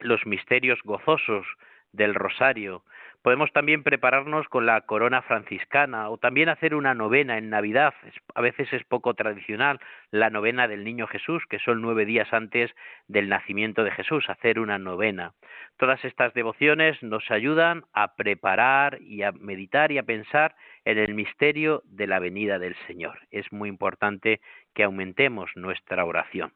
los 0.00 0.26
misterios 0.26 0.80
gozosos 0.84 1.46
del 1.92 2.14
rosario. 2.14 2.82
Podemos 3.24 3.50
también 3.52 3.82
prepararnos 3.82 4.46
con 4.50 4.66
la 4.66 4.82
corona 4.82 5.22
franciscana 5.22 6.10
o 6.10 6.18
también 6.18 6.50
hacer 6.50 6.74
una 6.74 6.92
novena 6.92 7.38
en 7.38 7.48
Navidad. 7.48 7.94
A 8.34 8.42
veces 8.42 8.70
es 8.74 8.84
poco 8.84 9.14
tradicional 9.14 9.80
la 10.10 10.28
novena 10.28 10.68
del 10.68 10.84
Niño 10.84 11.06
Jesús, 11.06 11.42
que 11.48 11.58
son 11.58 11.80
nueve 11.80 12.04
días 12.04 12.30
antes 12.34 12.70
del 13.08 13.30
nacimiento 13.30 13.82
de 13.82 13.92
Jesús, 13.92 14.28
hacer 14.28 14.60
una 14.60 14.78
novena. 14.78 15.32
Todas 15.78 16.04
estas 16.04 16.34
devociones 16.34 17.02
nos 17.02 17.30
ayudan 17.30 17.84
a 17.94 18.14
preparar 18.14 19.00
y 19.00 19.22
a 19.22 19.32
meditar 19.32 19.90
y 19.90 19.96
a 19.96 20.02
pensar 20.02 20.54
en 20.84 20.98
el 20.98 21.14
misterio 21.14 21.82
de 21.86 22.06
la 22.06 22.18
venida 22.18 22.58
del 22.58 22.76
Señor. 22.86 23.20
Es 23.30 23.50
muy 23.50 23.70
importante 23.70 24.42
que 24.74 24.84
aumentemos 24.84 25.50
nuestra 25.54 26.04
oración. 26.04 26.52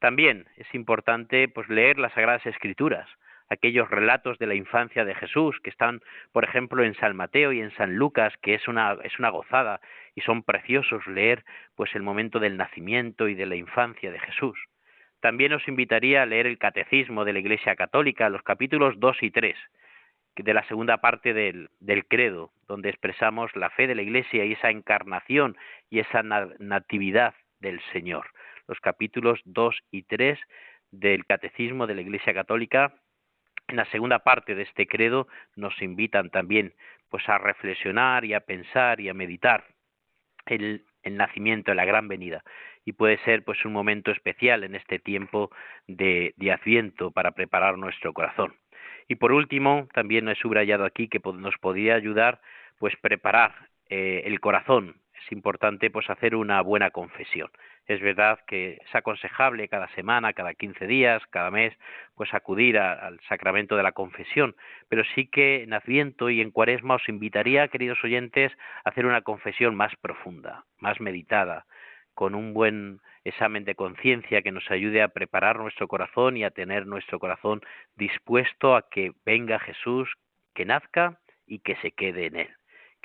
También 0.00 0.46
es 0.56 0.66
importante 0.74 1.46
pues 1.46 1.68
leer 1.68 1.96
las 1.96 2.12
sagradas 2.14 2.44
escrituras, 2.44 3.08
aquellos 3.48 3.90
relatos 3.90 4.38
de 4.38 4.46
la 4.46 4.54
infancia 4.54 5.04
de 5.04 5.14
Jesús 5.14 5.58
que 5.62 5.70
están, 5.70 6.00
por 6.32 6.44
ejemplo, 6.44 6.84
en 6.84 6.94
San 6.94 7.16
Mateo 7.16 7.52
y 7.52 7.60
en 7.60 7.70
San 7.76 7.96
Lucas, 7.96 8.34
que 8.42 8.54
es 8.54 8.68
una 8.68 8.96
es 9.04 9.18
una 9.18 9.30
gozada 9.30 9.80
y 10.14 10.20
son 10.22 10.42
preciosos 10.42 11.06
leer 11.06 11.44
pues 11.74 11.94
el 11.94 12.02
momento 12.02 12.38
del 12.38 12.56
nacimiento 12.56 13.28
y 13.28 13.34
de 13.34 13.46
la 13.46 13.56
infancia 13.56 14.10
de 14.10 14.18
Jesús. 14.18 14.58
También 15.20 15.52
os 15.52 15.66
invitaría 15.66 16.22
a 16.22 16.26
leer 16.26 16.46
el 16.46 16.58
Catecismo 16.58 17.24
de 17.24 17.32
la 17.32 17.40
Iglesia 17.40 17.74
Católica, 17.74 18.28
los 18.28 18.42
capítulos 18.42 18.94
2 18.98 19.22
y 19.22 19.30
3, 19.30 19.56
de 20.36 20.54
la 20.54 20.62
segunda 20.68 20.98
parte 20.98 21.34
del, 21.34 21.68
del 21.80 22.06
credo, 22.06 22.52
donde 22.68 22.90
expresamos 22.90 23.54
la 23.56 23.70
fe 23.70 23.88
de 23.88 23.96
la 23.96 24.02
Iglesia 24.02 24.44
y 24.44 24.52
esa 24.52 24.70
encarnación 24.70 25.56
y 25.90 25.98
esa 25.98 26.22
natividad 26.22 27.34
del 27.58 27.80
Señor 27.92 28.26
los 28.68 28.78
capítulos 28.80 29.40
2 29.46 29.76
y 29.90 30.02
3 30.02 30.38
del 30.92 31.26
Catecismo 31.26 31.86
de 31.86 31.94
la 31.94 32.02
Iglesia 32.02 32.34
Católica. 32.34 32.94
En 33.68 33.76
la 33.76 33.84
segunda 33.86 34.20
parte 34.20 34.54
de 34.54 34.62
este 34.62 34.86
credo 34.86 35.28
nos 35.54 35.80
invitan 35.82 36.30
también 36.30 36.74
pues 37.10 37.28
a 37.28 37.38
reflexionar 37.38 38.24
y 38.24 38.34
a 38.34 38.40
pensar 38.40 39.00
y 39.00 39.08
a 39.08 39.14
meditar 39.14 39.64
el, 40.46 40.84
el 41.02 41.16
nacimiento, 41.16 41.74
la 41.74 41.84
gran 41.84 42.08
venida. 42.08 42.42
Y 42.84 42.92
puede 42.92 43.18
ser 43.24 43.44
pues 43.44 43.64
un 43.64 43.72
momento 43.72 44.10
especial 44.10 44.64
en 44.64 44.74
este 44.74 44.98
tiempo 44.98 45.50
de, 45.86 46.34
Adviento 46.50 47.10
para 47.10 47.32
preparar 47.32 47.76
nuestro 47.76 48.12
corazón. 48.12 48.54
Y 49.08 49.16
por 49.16 49.32
último, 49.32 49.88
también 49.92 50.28
he 50.28 50.34
subrayado 50.34 50.84
aquí 50.84 51.08
que 51.08 51.20
nos 51.34 51.56
podría 51.58 51.94
ayudar 51.94 52.40
pues 52.78 52.94
preparar 52.96 53.54
eh, 53.88 54.22
el 54.24 54.40
corazón. 54.40 54.96
Es 55.24 55.32
importante 55.32 55.90
pues 55.90 56.08
hacer 56.10 56.34
una 56.34 56.60
buena 56.62 56.90
confesión. 56.90 57.50
Es 57.86 58.00
verdad 58.00 58.38
que 58.46 58.78
es 58.84 58.94
aconsejable 58.94 59.68
cada 59.68 59.88
semana, 59.94 60.32
cada 60.32 60.54
15 60.54 60.86
días, 60.86 61.22
cada 61.30 61.50
mes, 61.50 61.74
pues 62.14 62.32
acudir 62.34 62.78
al 62.78 63.18
sacramento 63.28 63.76
de 63.76 63.82
la 63.82 63.92
confesión, 63.92 64.54
pero 64.88 65.02
sí 65.14 65.26
que 65.26 65.62
en 65.62 65.72
Adviento 65.72 66.30
y 66.30 66.40
en 66.40 66.50
Cuaresma 66.50 66.96
os 66.96 67.08
invitaría, 67.08 67.68
queridos 67.68 68.02
oyentes, 68.04 68.52
a 68.84 68.90
hacer 68.90 69.06
una 69.06 69.22
confesión 69.22 69.74
más 69.74 69.94
profunda, 69.96 70.64
más 70.78 71.00
meditada, 71.00 71.66
con 72.14 72.34
un 72.34 72.52
buen 72.52 73.00
examen 73.24 73.64
de 73.64 73.74
conciencia 73.74 74.42
que 74.42 74.52
nos 74.52 74.70
ayude 74.70 75.02
a 75.02 75.08
preparar 75.08 75.58
nuestro 75.58 75.88
corazón 75.88 76.36
y 76.36 76.44
a 76.44 76.50
tener 76.50 76.86
nuestro 76.86 77.18
corazón 77.18 77.62
dispuesto 77.96 78.76
a 78.76 78.88
que 78.90 79.12
venga 79.24 79.58
Jesús, 79.58 80.10
que 80.54 80.64
nazca 80.64 81.18
y 81.46 81.60
que 81.60 81.76
se 81.76 81.92
quede 81.92 82.26
en 82.26 82.36
él 82.36 82.57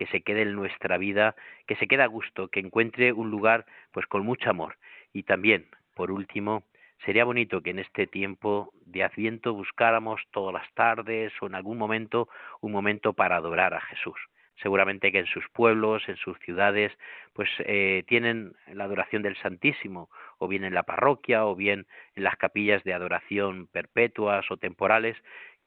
que 0.03 0.11
se 0.11 0.21
quede 0.21 0.41
en 0.41 0.53
nuestra 0.53 0.97
vida, 0.97 1.33
que 1.65 1.77
se 1.77 1.87
quede 1.87 2.03
a 2.03 2.07
gusto, 2.07 2.49
que 2.49 2.59
encuentre 2.59 3.13
un 3.13 3.31
lugar 3.31 3.65
pues 3.93 4.05
con 4.05 4.25
mucho 4.25 4.49
amor. 4.49 4.75
Y 5.13 5.23
también, 5.23 5.67
por 5.95 6.11
último, 6.11 6.63
sería 7.05 7.23
bonito 7.23 7.61
que 7.61 7.69
en 7.69 7.79
este 7.79 8.05
tiempo 8.05 8.73
de 8.85 9.03
Adviento 9.03 9.53
buscáramos 9.53 10.21
todas 10.31 10.53
las 10.53 10.73
tardes 10.73 11.31
o 11.41 11.47
en 11.47 11.55
algún 11.55 11.77
momento 11.77 12.27
un 12.59 12.73
momento 12.73 13.13
para 13.13 13.37
adorar 13.37 13.73
a 13.73 13.79
Jesús. 13.79 14.17
Seguramente 14.61 15.11
que 15.11 15.19
en 15.19 15.25
sus 15.25 15.47
pueblos, 15.53 16.03
en 16.09 16.17
sus 16.17 16.37
ciudades, 16.39 16.91
pues 17.31 17.49
eh, 17.59 18.03
tienen 18.07 18.53
la 18.73 18.83
adoración 18.83 19.23
del 19.23 19.37
Santísimo, 19.37 20.09
o 20.37 20.47
bien 20.49 20.63
en 20.65 20.73
la 20.73 20.83
parroquia, 20.83 21.45
o 21.45 21.55
bien 21.55 21.87
en 22.15 22.23
las 22.23 22.35
capillas 22.35 22.83
de 22.83 22.93
adoración 22.93 23.67
perpetuas 23.67 24.49
o 24.51 24.57
temporales, 24.57 25.17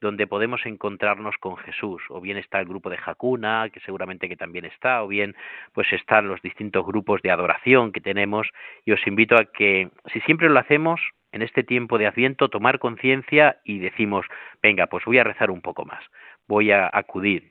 donde 0.00 0.26
podemos 0.26 0.64
encontrarnos 0.66 1.36
con 1.38 1.56
Jesús, 1.56 2.02
o 2.10 2.20
bien 2.20 2.36
está 2.36 2.60
el 2.60 2.66
grupo 2.66 2.90
de 2.90 2.98
Jacuna, 2.98 3.68
que 3.72 3.80
seguramente 3.80 4.28
que 4.28 4.36
también 4.36 4.64
está, 4.64 5.02
o 5.02 5.08
bien 5.08 5.34
pues 5.72 5.92
están 5.92 6.28
los 6.28 6.42
distintos 6.42 6.84
grupos 6.84 7.22
de 7.22 7.30
adoración 7.30 7.92
que 7.92 8.00
tenemos, 8.00 8.48
y 8.84 8.92
os 8.92 9.06
invito 9.06 9.36
a 9.36 9.44
que, 9.44 9.90
si 10.12 10.20
siempre 10.20 10.48
lo 10.48 10.58
hacemos, 10.58 11.00
en 11.32 11.42
este 11.42 11.64
tiempo 11.64 11.98
de 11.98 12.06
Adviento, 12.06 12.48
tomar 12.48 12.78
conciencia 12.78 13.58
y 13.64 13.78
decimos, 13.78 14.24
venga, 14.62 14.86
pues 14.86 15.04
voy 15.04 15.18
a 15.18 15.24
rezar 15.24 15.50
un 15.50 15.60
poco 15.60 15.84
más, 15.84 16.02
voy 16.46 16.70
a 16.70 16.88
acudir 16.90 17.50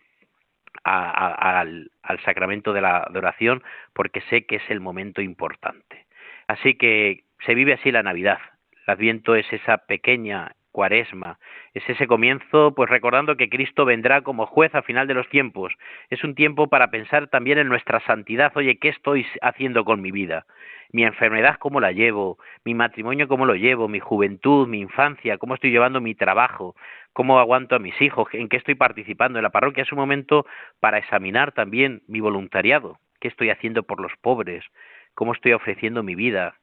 al, 0.83 1.91
al 2.01 2.19
sacramento 2.23 2.73
de 2.73 2.81
la 2.81 2.97
adoración 2.97 3.63
porque 3.93 4.21
sé 4.21 4.45
que 4.45 4.57
es 4.57 4.69
el 4.69 4.79
momento 4.79 5.21
importante. 5.21 6.05
Así 6.47 6.75
que 6.75 7.25
se 7.45 7.53
vive 7.53 7.73
así 7.73 7.91
la 7.91 8.03
Navidad. 8.03 8.39
El 8.87 8.93
Adviento 8.93 9.35
es 9.35 9.51
esa 9.53 9.77
pequeña 9.77 10.55
cuaresma. 10.75 11.39
Es 11.73 11.89
ese 11.89 12.05
comienzo, 12.05 12.75
pues 12.75 12.89
recordando 12.89 13.37
que 13.37 13.47
Cristo 13.47 13.85
vendrá 13.85 14.23
como 14.23 14.45
juez 14.45 14.75
a 14.75 14.81
final 14.81 15.07
de 15.07 15.13
los 15.13 15.29
tiempos. 15.29 15.73
Es 16.09 16.21
un 16.25 16.35
tiempo 16.35 16.67
para 16.67 16.91
pensar 16.91 17.27
también 17.27 17.59
en 17.59 17.69
nuestra 17.69 18.01
santidad. 18.01 18.51
Oye, 18.57 18.77
¿qué 18.77 18.89
estoy 18.89 19.25
haciendo 19.41 19.85
con 19.85 20.01
mi 20.01 20.11
vida? 20.11 20.45
Mi 20.91 21.05
enfermedad, 21.05 21.55
¿cómo 21.59 21.79
la 21.79 21.93
llevo? 21.93 22.39
Mi 22.65 22.73
matrimonio, 22.73 23.29
¿cómo 23.29 23.45
lo 23.45 23.55
llevo? 23.55 23.87
Mi 23.87 24.01
juventud, 24.01 24.67
mi 24.67 24.81
infancia, 24.81 25.37
¿cómo 25.37 25.55
estoy 25.55 25.71
llevando 25.71 26.01
mi 26.01 26.13
trabajo? 26.13 26.75
¿Cómo 27.13 27.39
aguanto 27.39 27.77
a 27.77 27.79
mis 27.79 27.99
hijos? 28.01 28.27
¿En 28.33 28.49
qué 28.49 28.57
estoy 28.57 28.75
participando? 28.75 29.39
En 29.39 29.43
la 29.43 29.51
parroquia 29.51 29.83
es 29.83 29.91
un 29.93 29.99
momento 29.99 30.45
para 30.81 30.97
examinar 30.97 31.53
también 31.53 32.01
mi 32.09 32.19
voluntariado. 32.19 32.99
¿Qué 33.21 33.29
estoy 33.29 33.49
haciendo 33.49 33.83
por 33.83 34.01
los 34.01 34.11
pobres? 34.19 34.65
¿Cómo 35.13 35.31
estoy 35.31 35.53
ofreciendo 35.53 36.03
mi 36.03 36.15
vida? 36.15 36.55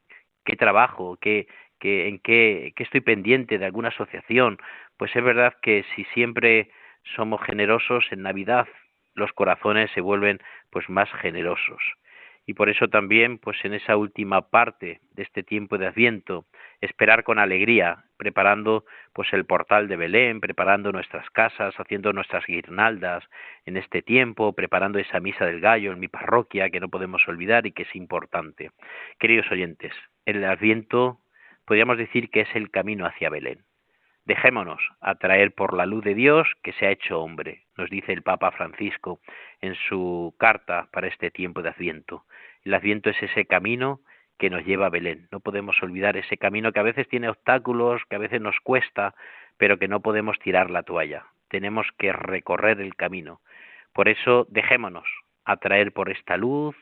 ¿Qué 0.45 0.57
trabajo? 0.57 1.17
¿Qué, 1.19 1.47
en 1.83 2.19
qué, 2.19 2.73
estoy 2.77 3.01
pendiente 3.01 3.59
de 3.59 3.67
alguna 3.67 3.89
asociación, 3.89 4.59
pues 4.97 5.15
es 5.15 5.23
verdad 5.23 5.55
que 5.63 5.85
si 5.95 6.05
siempre 6.15 6.71
somos 7.17 7.43
generosos 7.43 8.05
en 8.11 8.23
Navidad, 8.23 8.67
los 9.15 9.33
corazones 9.33 9.91
se 9.93 10.01
vuelven 10.01 10.39
pues 10.71 10.89
más 10.89 11.11
generosos. 11.21 11.83
Y 12.45 12.55
por 12.55 12.69
eso 12.69 12.89
también, 12.89 13.39
pues 13.39 13.57
en 13.65 13.73
esa 13.73 13.97
última 13.97 14.51
parte 14.51 15.01
de 15.13 15.23
este 15.23 15.45
tiempo 15.45 15.79
de 15.79 15.87
Adviento, 15.87 16.47
esperar 16.81 17.23
con 17.23 17.39
alegría, 17.39 18.05
preparando 18.17 18.85
pues 19.13 19.33
el 19.33 19.45
portal 19.45 19.87
de 19.87 19.97
Belén, 19.97 20.41
preparando 20.41 20.91
nuestras 20.91 21.31
casas, 21.31 21.75
haciendo 21.79 22.13
nuestras 22.13 22.45
guirnaldas 22.47 23.23
en 23.65 23.77
este 23.77 24.03
tiempo, 24.03 24.55
preparando 24.55 24.99
esa 24.99 25.21
misa 25.21 25.47
del 25.47 25.61
gallo 25.61 25.93
en 25.93 26.01
mi 26.01 26.09
parroquia 26.09 26.71
que 26.71 26.81
no 26.81 26.89
podemos 26.89 27.23
olvidar 27.29 27.65
y 27.67 27.73
que 27.73 27.83
es 27.85 27.95
importante. 27.95 28.71
Queridos 29.21 29.49
oyentes, 29.53 29.93
el 30.25 30.45
Adviento 30.45 31.22
podríamos 31.65 31.99
decir 31.99 32.31
que 32.31 32.43
es 32.43 32.55
el 32.55 32.71
camino 32.71 33.07
hacia 33.07 33.31
Belén. 33.31 33.65
Dejémonos 34.25 34.81
atraer 35.01 35.53
por 35.53 35.75
la 35.75 35.85
luz 35.85 36.05
de 36.05 36.15
Dios 36.15 36.49
que 36.63 36.73
se 36.75 36.87
ha 36.87 36.91
hecho 36.91 37.21
hombre, 37.21 37.65
nos 37.77 37.91
dice 37.91 38.13
el 38.13 38.23
Papa 38.23 38.53
Francisco 38.53 39.21
en 39.61 39.75
su 39.75 40.35
carta 40.39 40.89
para 40.93 41.09
este 41.09 41.31
tiempo 41.31 41.63
de 41.63 41.71
Adviento. 41.71 42.25
El 42.65 42.75
Adviento 42.75 43.11
es 43.11 43.21
ese 43.21 43.47
camino 43.47 44.01
que 44.39 44.51
nos 44.51 44.65
lleva 44.65 44.87
a 44.87 44.91
Belén. 44.91 45.29
No 45.33 45.41
podemos 45.41 45.81
olvidar 45.83 46.17
ese 46.17 46.37
camino 46.37 46.73
que 46.73 46.81
a 46.81 46.85
veces 46.85 47.09
tiene 47.09 47.29
obstáculos, 47.29 48.03
que 48.09 48.17
a 48.17 48.21
veces 48.21 48.41
nos 48.41 48.59
cuesta, 48.61 49.15
pero 49.57 49.79
que 49.79 49.89
no 49.89 50.01
podemos 50.01 50.39
tirar 50.39 50.71
la 50.71 50.85
toalla. 50.85 51.27
Tenemos 51.49 51.87
que 51.99 52.13
recorrer 52.13 52.81
el 52.81 52.95
camino. 52.95 53.41
Por 53.93 54.09
eso 54.09 54.47
dejémonos 54.51 55.07
atraer 55.45 55.93
por 55.93 56.11
esta 56.11 56.37
luz, 56.37 56.77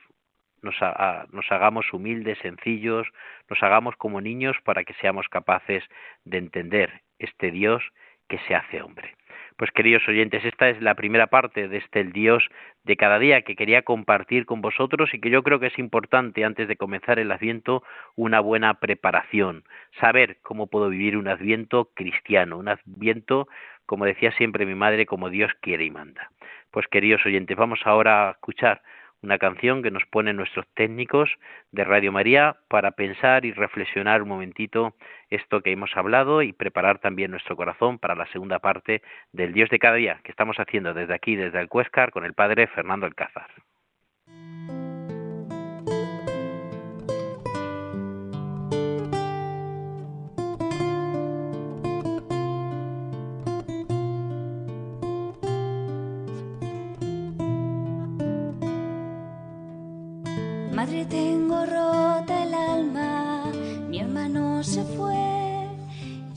nos, 0.62 1.52
hagamos 1.52 1.92
humildes, 1.92 2.38
sencillos, 2.38 3.06
nos 3.48 3.62
hagamos 3.62 3.96
como 3.96 4.20
niños 4.20 4.56
para 4.64 4.84
que 4.84 4.94
seamos 4.94 5.28
capaces 5.28 5.84
de 6.24 6.38
entender 6.38 7.02
este 7.18 7.50
Dios 7.50 7.82
que 8.28 8.38
se 8.46 8.54
hace 8.54 8.82
hombre. 8.82 9.14
Pues 9.56 9.72
queridos 9.72 10.08
oyentes, 10.08 10.42
esta 10.44 10.70
es 10.70 10.80
la 10.80 10.94
primera 10.94 11.26
parte 11.26 11.68
de 11.68 11.78
este 11.78 12.00
el 12.00 12.12
Dios 12.12 12.48
de 12.84 12.96
cada 12.96 13.18
día 13.18 13.42
que 13.42 13.56
quería 13.56 13.82
compartir 13.82 14.46
con 14.46 14.62
vosotros 14.62 15.12
y 15.12 15.20
que 15.20 15.28
yo 15.28 15.42
creo 15.42 15.60
que 15.60 15.66
es 15.66 15.78
importante 15.78 16.44
antes 16.44 16.66
de 16.66 16.76
comenzar 16.76 17.18
el 17.18 17.30
Adviento 17.30 17.82
una 18.16 18.40
buena 18.40 18.74
preparación, 18.74 19.64
saber 20.00 20.38
cómo 20.42 20.68
puedo 20.68 20.88
vivir 20.88 21.16
un 21.18 21.28
Adviento 21.28 21.90
cristiano, 21.94 22.56
un 22.56 22.68
Adviento, 22.68 23.48
como 23.84 24.06
decía 24.06 24.32
siempre 24.32 24.64
mi 24.64 24.74
madre, 24.74 25.04
como 25.04 25.28
Dios 25.28 25.52
quiere 25.60 25.84
y 25.84 25.90
manda. 25.90 26.30
Pues 26.70 26.86
queridos 26.86 27.26
oyentes, 27.26 27.56
vamos 27.56 27.80
ahora 27.84 28.28
a 28.28 28.30
escuchar 28.30 28.80
una 29.22 29.38
canción 29.38 29.82
que 29.82 29.90
nos 29.90 30.04
ponen 30.06 30.36
nuestros 30.36 30.66
técnicos 30.74 31.30
de 31.72 31.84
Radio 31.84 32.12
María 32.12 32.56
para 32.68 32.92
pensar 32.92 33.44
y 33.44 33.52
reflexionar 33.52 34.22
un 34.22 34.28
momentito 34.28 34.94
esto 35.28 35.60
que 35.60 35.72
hemos 35.72 35.96
hablado 35.96 36.42
y 36.42 36.52
preparar 36.52 36.98
también 36.98 37.30
nuestro 37.30 37.56
corazón 37.56 37.98
para 37.98 38.14
la 38.14 38.26
segunda 38.28 38.58
parte 38.58 39.02
del 39.32 39.52
Dios 39.52 39.70
de 39.70 39.78
cada 39.78 39.96
día 39.96 40.20
que 40.24 40.30
estamos 40.30 40.56
haciendo 40.58 40.94
desde 40.94 41.14
aquí, 41.14 41.36
desde 41.36 41.60
el 41.60 41.68
Cuescar, 41.68 42.10
con 42.10 42.24
el 42.24 42.34
Padre 42.34 42.66
Fernando 42.66 43.06
Alcázar. 43.06 43.50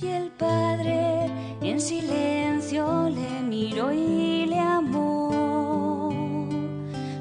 Y 0.03 0.07
el 0.07 0.29
padre 0.31 1.29
en 1.61 1.79
silencio 1.79 3.09
le 3.09 3.41
miró 3.41 3.91
y 3.91 4.45
le 4.45 4.59
amó. 4.59 6.09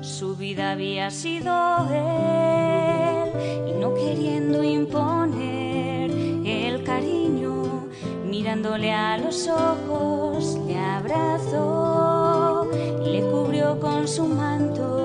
Su 0.01 0.37
vida 0.37 0.73
había 0.73 1.11
sido 1.11 1.53
él 1.91 3.33
y 3.69 3.73
no 3.81 3.95
queriendo 3.95 4.62
imponer 4.65 6.11
el 6.45 6.83
cariño, 6.85 7.87
mirándole 8.29 8.93
a 8.93 9.19
los 9.19 9.49
ojos, 9.49 10.59
le 10.67 10.79
abrazó 10.79 12.69
y 13.07 13.11
le 13.11 13.23
cubrió 13.23 13.79
con 13.79 14.09
su 14.09 14.27
manto 14.27 15.03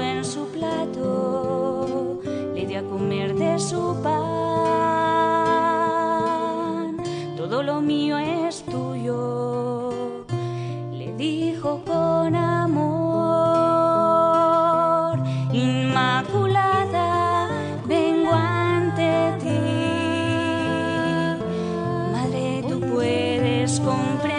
en 0.00 0.24
su 0.24 0.46
plato, 0.46 2.20
le 2.54 2.66
dio 2.66 2.78
a 2.78 2.82
comer 2.84 3.34
de 3.34 3.58
su 3.58 3.96
pan. 4.02 4.23
Mío 7.84 8.18
es 8.18 8.64
tuyo, 8.64 9.90
le 10.90 11.14
dijo 11.16 11.82
con 11.84 12.34
amor. 12.34 12.94
Inmaculada, 15.52 17.48
vengo 17.86 18.32
ante 18.32 19.34
ti. 19.40 19.60
Madre, 22.12 22.64
tú 22.68 22.80
puedes 22.80 23.78
comprender. 23.80 24.33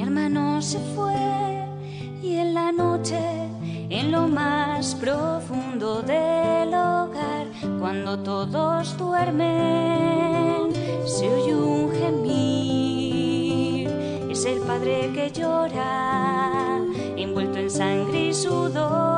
Mi 0.00 0.06
hermano 0.06 0.62
se 0.62 0.78
fue 0.94 1.12
y 2.22 2.36
en 2.36 2.54
la 2.54 2.72
noche, 2.72 3.20
en 3.90 4.10
lo 4.10 4.28
más 4.28 4.94
profundo 4.94 6.00
del 6.00 6.68
hogar, 6.70 7.46
cuando 7.78 8.18
todos 8.18 8.96
duermen, 8.96 10.72
se 11.04 11.28
oye 11.28 11.54
un 11.54 11.92
gemir. 11.92 13.90
Es 14.30 14.46
el 14.46 14.60
padre 14.60 15.10
que 15.12 15.30
llora, 15.32 16.80
envuelto 17.18 17.58
en 17.58 17.70
sangre 17.70 18.28
y 18.28 18.32
sudor, 18.32 19.09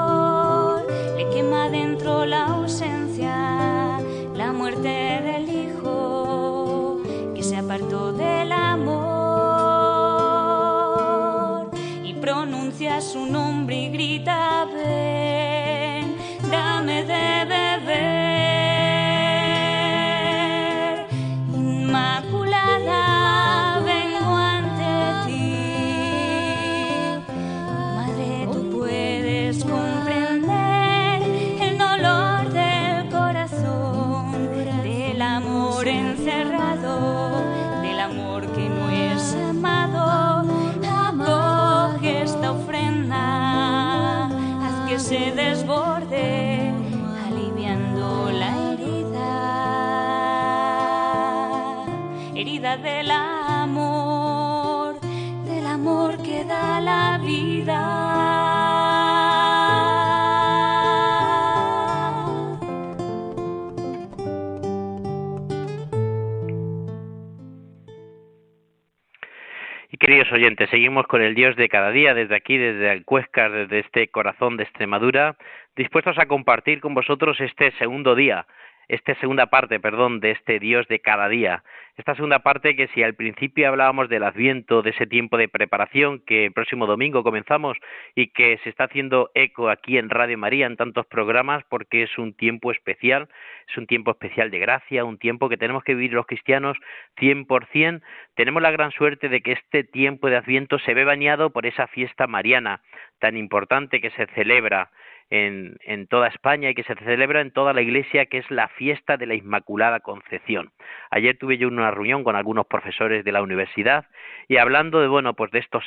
queridos 70.03 70.33
oyentes, 70.33 70.69
seguimos 70.69 71.07
con 71.07 71.23
el 71.23 71.37
Dios 71.37 71.55
de 71.55 71.69
cada 71.69 71.93
día, 71.93 72.13
desde 72.13 72.35
aquí, 72.35 72.59
desde 72.59 72.91
Alcuéscar, 72.91 73.53
desde 73.53 73.79
este 73.79 74.09
corazón 74.09 74.57
de 74.57 74.65
Extremadura, 74.65 75.37
dispuestos 75.77 76.19
a 76.19 76.27
compartir 76.27 76.81
con 76.81 76.93
vosotros 76.93 77.41
este 77.41 77.71
segundo 77.79 78.17
día, 78.17 78.45
esta 78.89 79.15
segunda 79.17 79.47
parte, 79.47 79.81
perdón, 79.81 80.21
de 80.21 80.33
este 80.33 80.59
Dios 80.59 80.87
de 80.89 81.01
cada 81.01 81.29
día. 81.29 81.63
Esta 81.97 82.15
segunda 82.15 82.39
parte 82.39 82.75
que 82.75 82.89
si 82.89 83.03
al 83.03 83.15
principio 83.15 83.69
hablábamos 83.69 84.09
del 84.09 84.25
Adviento, 84.25 84.81
de 84.81 84.91
ese 84.91 85.07
tiempo 85.07 85.37
de 85.37 85.49
preparación 85.49 86.21
que 86.21 86.47
el 86.47 86.53
próximo 86.53 86.87
domingo 86.87 87.23
comenzamos 87.23 87.77
y 88.15 88.29
que 88.29 88.59
se 88.65 88.71
está 88.71 88.85
haciendo 88.85 89.31
eco 89.35 89.69
aquí 89.69 89.99
en 89.99 90.09
Radio 90.09 90.39
María 90.39 90.67
en 90.67 90.77
tantos 90.77 91.07
programas 91.07 91.65
porque 91.69 92.03
es 92.03 92.17
un 92.17 92.35
tiempo 92.35 92.73
especial, 92.73 93.29
es 93.69 93.77
un 93.77 93.87
tiempo 93.87 94.11
especial 94.11 94.51
de 94.51 94.59
gracia, 94.59 95.05
un 95.05 95.19
tiempo 95.19 95.51
que 95.51 95.59
tenemos 95.59 95.85
que 95.85 95.95
vivir 95.95 96.15
los 96.15 96.27
cristianos 96.27 96.79
100%, 97.19 98.01
tenemos 98.35 98.63
la 98.63 98.71
gran 98.71 98.91
suerte 98.93 99.29
de 99.29 99.43
que 99.43 99.53
este 99.53 99.85
tiempo 99.85 100.31
de 100.31 100.37
Adviento 100.37 100.79
se 100.79 100.95
ve 100.95 101.05
bañado 101.05 101.51
por 101.51 101.67
esa 101.67 101.89
fiesta 101.89 102.27
mariana 102.27 102.81
tan 103.19 103.37
importante 103.37 104.01
que 104.01 104.11
se 104.11 104.27
celebra 104.35 104.91
en, 105.31 105.77
en, 105.85 106.07
toda 106.07 106.29
España 106.29 106.71
y 106.71 106.75
que 106.75 106.85
se 106.85 106.95
celebra 106.95 107.41
en 107.41 107.51
toda 107.51 107.73
la 107.73 107.83
iglesia, 107.83 108.27
que 108.27 108.39
es 108.39 108.51
la 108.51 108.69
fiesta 108.69 109.17
de 109.17 109.27
la 109.27 109.35
Inmaculada 109.35 110.01
Concepción. 110.01 110.71
Ayer 111.11 111.37
tuve 111.39 111.59
yo 111.59 111.69
una 111.69 111.91
reunión 111.91 112.25
con 112.25 112.37
algunos 112.37 112.67
profesores 112.67 113.25
de 113.25 113.33
la 113.33 113.43
universidad 113.43 114.07
y 114.49 114.57
hablando 114.57 115.01
de 115.01 115.09
bueno 115.09 115.35
pues 115.35 115.51
de 115.51 115.59
estos 115.59 115.85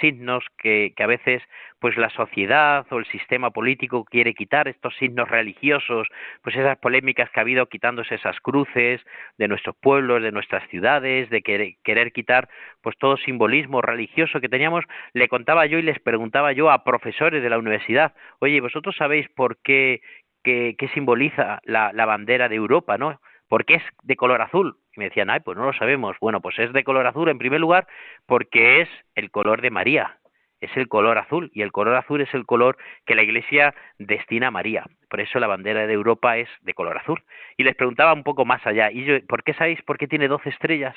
signos 0.00 0.44
que, 0.58 0.92
que 0.96 1.02
a 1.02 1.06
veces 1.06 1.42
pues 1.82 1.96
la 1.96 2.10
sociedad 2.10 2.86
o 2.90 2.98
el 3.00 3.06
sistema 3.06 3.50
político 3.50 4.04
quiere 4.04 4.34
quitar 4.34 4.68
estos 4.68 4.94
signos 4.98 5.28
religiosos, 5.28 6.06
pues 6.40 6.54
esas 6.54 6.78
polémicas 6.78 7.28
que 7.30 7.40
ha 7.40 7.42
habido 7.42 7.66
quitándose 7.66 8.14
esas 8.14 8.38
cruces 8.38 9.00
de 9.36 9.48
nuestros 9.48 9.74
pueblos, 9.74 10.22
de 10.22 10.30
nuestras 10.30 10.62
ciudades, 10.70 11.28
de 11.28 11.42
querer, 11.42 12.12
quitar 12.12 12.48
pues 12.82 12.96
todo 12.98 13.16
simbolismo 13.16 13.82
religioso 13.82 14.40
que 14.40 14.48
teníamos, 14.48 14.84
le 15.12 15.26
contaba 15.26 15.66
yo 15.66 15.76
y 15.78 15.82
les 15.82 15.98
preguntaba 15.98 16.52
yo 16.52 16.70
a 16.70 16.84
profesores 16.84 17.42
de 17.42 17.50
la 17.50 17.58
universidad, 17.58 18.14
oye, 18.38 18.60
vosotros 18.60 18.94
sabéis 18.96 19.28
por 19.30 19.58
qué, 19.60 20.02
qué, 20.44 20.76
qué 20.78 20.86
simboliza 20.90 21.58
la, 21.64 21.92
la 21.92 22.06
bandera 22.06 22.48
de 22.48 22.54
Europa, 22.54 22.96
¿no? 22.96 23.20
¿Por 23.52 23.66
qué 23.66 23.74
es 23.74 23.82
de 24.02 24.16
color 24.16 24.40
azul? 24.40 24.78
Y 24.96 25.00
me 25.00 25.10
decían, 25.10 25.28
ay, 25.28 25.40
pues 25.40 25.58
no 25.58 25.66
lo 25.66 25.74
sabemos. 25.74 26.16
Bueno, 26.22 26.40
pues 26.40 26.58
es 26.58 26.72
de 26.72 26.84
color 26.84 27.06
azul 27.06 27.28
en 27.28 27.36
primer 27.36 27.60
lugar 27.60 27.86
porque 28.24 28.80
es 28.80 28.88
el 29.14 29.30
color 29.30 29.60
de 29.60 29.68
María, 29.68 30.16
es 30.62 30.74
el 30.74 30.88
color 30.88 31.18
azul 31.18 31.50
y 31.52 31.60
el 31.60 31.70
color 31.70 31.96
azul 31.96 32.22
es 32.22 32.32
el 32.32 32.46
color 32.46 32.78
que 33.04 33.14
la 33.14 33.22
Iglesia 33.22 33.74
destina 33.98 34.46
a 34.46 34.50
María. 34.50 34.86
Por 35.10 35.20
eso 35.20 35.38
la 35.38 35.48
bandera 35.48 35.86
de 35.86 35.92
Europa 35.92 36.38
es 36.38 36.48
de 36.62 36.72
color 36.72 36.96
azul. 36.96 37.22
Y 37.58 37.64
les 37.64 37.76
preguntaba 37.76 38.14
un 38.14 38.22
poco 38.22 38.46
más 38.46 38.66
allá, 38.66 38.90
¿y 38.90 39.04
yo, 39.04 39.16
por 39.26 39.44
qué 39.44 39.52
sabéis 39.52 39.82
por 39.82 39.98
qué 39.98 40.08
tiene 40.08 40.28
12 40.28 40.48
estrellas? 40.48 40.96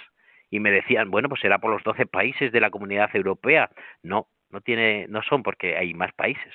Y 0.49 0.61
me 0.61 0.71
decían, 0.71 1.11
bueno, 1.11 1.27
pues 1.27 1.41
será 1.41 1.57
por 1.57 1.71
los 1.71 1.83
12 1.83 2.05
países 2.05 2.53
de 2.53 2.61
la 2.61 2.69
comunidad 2.69 3.13
europea. 3.13 3.69
No, 4.01 4.27
no 4.49 4.61
tiene 4.61 5.07
no 5.09 5.21
son 5.23 5.43
porque 5.43 5.77
hay 5.77 5.93
más 5.93 6.13
países, 6.13 6.53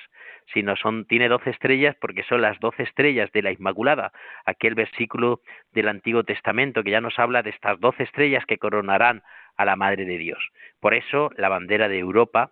sino 0.53 0.75
son 0.75 1.05
tiene 1.05 1.29
12 1.29 1.49
estrellas 1.49 1.95
porque 1.99 2.23
son 2.23 2.41
las 2.41 2.59
12 2.59 2.83
estrellas 2.83 3.31
de 3.31 3.41
la 3.41 3.51
Inmaculada, 3.51 4.11
aquel 4.45 4.75
versículo 4.75 5.41
del 5.71 5.87
Antiguo 5.87 6.23
Testamento 6.23 6.83
que 6.83 6.91
ya 6.91 7.01
nos 7.01 7.17
habla 7.19 7.43
de 7.43 7.51
estas 7.51 7.79
12 7.79 8.03
estrellas 8.03 8.45
que 8.45 8.57
coronarán 8.57 9.23
a 9.57 9.65
la 9.65 9.75
Madre 9.75 10.05
de 10.05 10.17
Dios. 10.17 10.39
Por 10.79 10.93
eso 10.93 11.31
la 11.37 11.49
bandera 11.49 11.87
de 11.87 11.99
Europa 11.99 12.51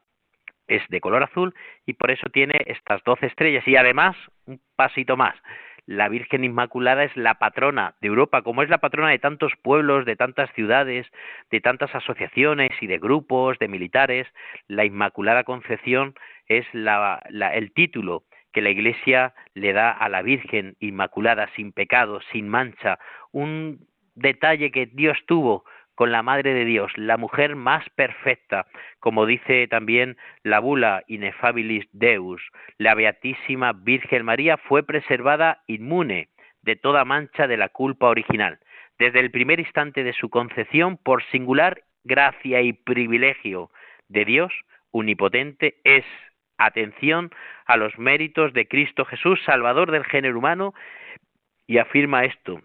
es 0.68 0.88
de 0.90 1.02
color 1.02 1.24
azul 1.24 1.54
y 1.86 1.94
por 1.94 2.12
eso 2.12 2.30
tiene 2.30 2.62
estas 2.68 3.04
doce 3.04 3.26
estrellas 3.26 3.68
y 3.68 3.76
además 3.76 4.16
un 4.46 4.62
pasito 4.76 5.18
más 5.18 5.36
la 5.90 6.08
Virgen 6.08 6.44
Inmaculada 6.44 7.04
es 7.04 7.18
la 7.18 7.40
patrona 7.40 7.96
de 8.00 8.10
Europa, 8.10 8.44
como 8.44 8.62
es 8.62 8.70
la 8.70 8.78
patrona 8.78 9.10
de 9.10 9.18
tantos 9.18 9.54
pueblos, 9.64 10.06
de 10.06 10.16
tantas 10.16 10.54
ciudades, 10.54 11.08
de 11.50 11.62
tantas 11.62 11.96
asociaciones 11.96 12.70
y 12.80 12.86
de 12.86 13.00
grupos, 13.00 13.58
de 13.58 13.68
militares, 13.68 14.28
la 14.68 14.86
Inmaculada 14.86 15.44
Concepción 15.46 16.14
es 16.48 16.68
la, 16.74 17.24
la, 17.32 17.56
el 17.56 17.72
título 17.72 18.24
que 18.54 18.62
la 18.62 18.70
Iglesia 18.70 19.34
le 19.56 19.74
da 19.74 19.90
a 19.90 20.10
la 20.10 20.22
Virgen 20.22 20.76
Inmaculada, 20.80 21.50
sin 21.56 21.72
pecado, 21.72 22.20
sin 22.32 22.48
mancha, 22.48 23.00
un 23.32 23.88
detalle 24.14 24.72
que 24.72 24.86
Dios 24.86 25.18
tuvo 25.26 25.66
con 26.00 26.14
la 26.14 26.24
Madre 26.24 26.54
de 26.54 26.64
Dios, 26.64 26.94
la 26.96 27.18
mujer 27.18 27.58
más 27.58 27.84
perfecta, 27.90 28.68
como 29.02 29.26
dice 29.26 29.68
también 29.68 30.16
la 30.44 30.60
bula 30.60 31.04
Inefabilis 31.08 31.90
Deus, 31.92 32.42
la 32.78 32.96
Beatísima 32.96 33.74
Virgen 33.74 34.24
María 34.24 34.56
fue 34.56 34.84
preservada 34.84 35.62
inmune 35.68 36.30
de 36.62 36.78
toda 36.78 37.04
mancha 37.04 37.48
de 37.48 37.58
la 37.58 37.68
culpa 37.68 38.08
original, 38.08 38.60
desde 38.98 39.20
el 39.20 39.30
primer 39.30 39.60
instante 39.60 40.06
de 40.06 40.14
su 40.14 40.30
concepción 40.30 40.96
por 40.96 41.22
singular 41.32 41.84
gracia 42.06 42.62
y 42.62 42.72
privilegio 42.72 43.70
de 44.08 44.24
Dios 44.24 44.54
unipotente 44.92 45.82
es 45.84 46.06
atención 46.58 47.30
a 47.66 47.76
los 47.76 48.00
méritos 48.00 48.54
de 48.54 48.70
Cristo 48.70 49.04
Jesús, 49.04 49.42
Salvador 49.46 49.92
del 49.92 50.06
género 50.06 50.40
humano, 50.40 50.74
y 51.68 51.78
afirma 51.78 52.24
esto, 52.24 52.62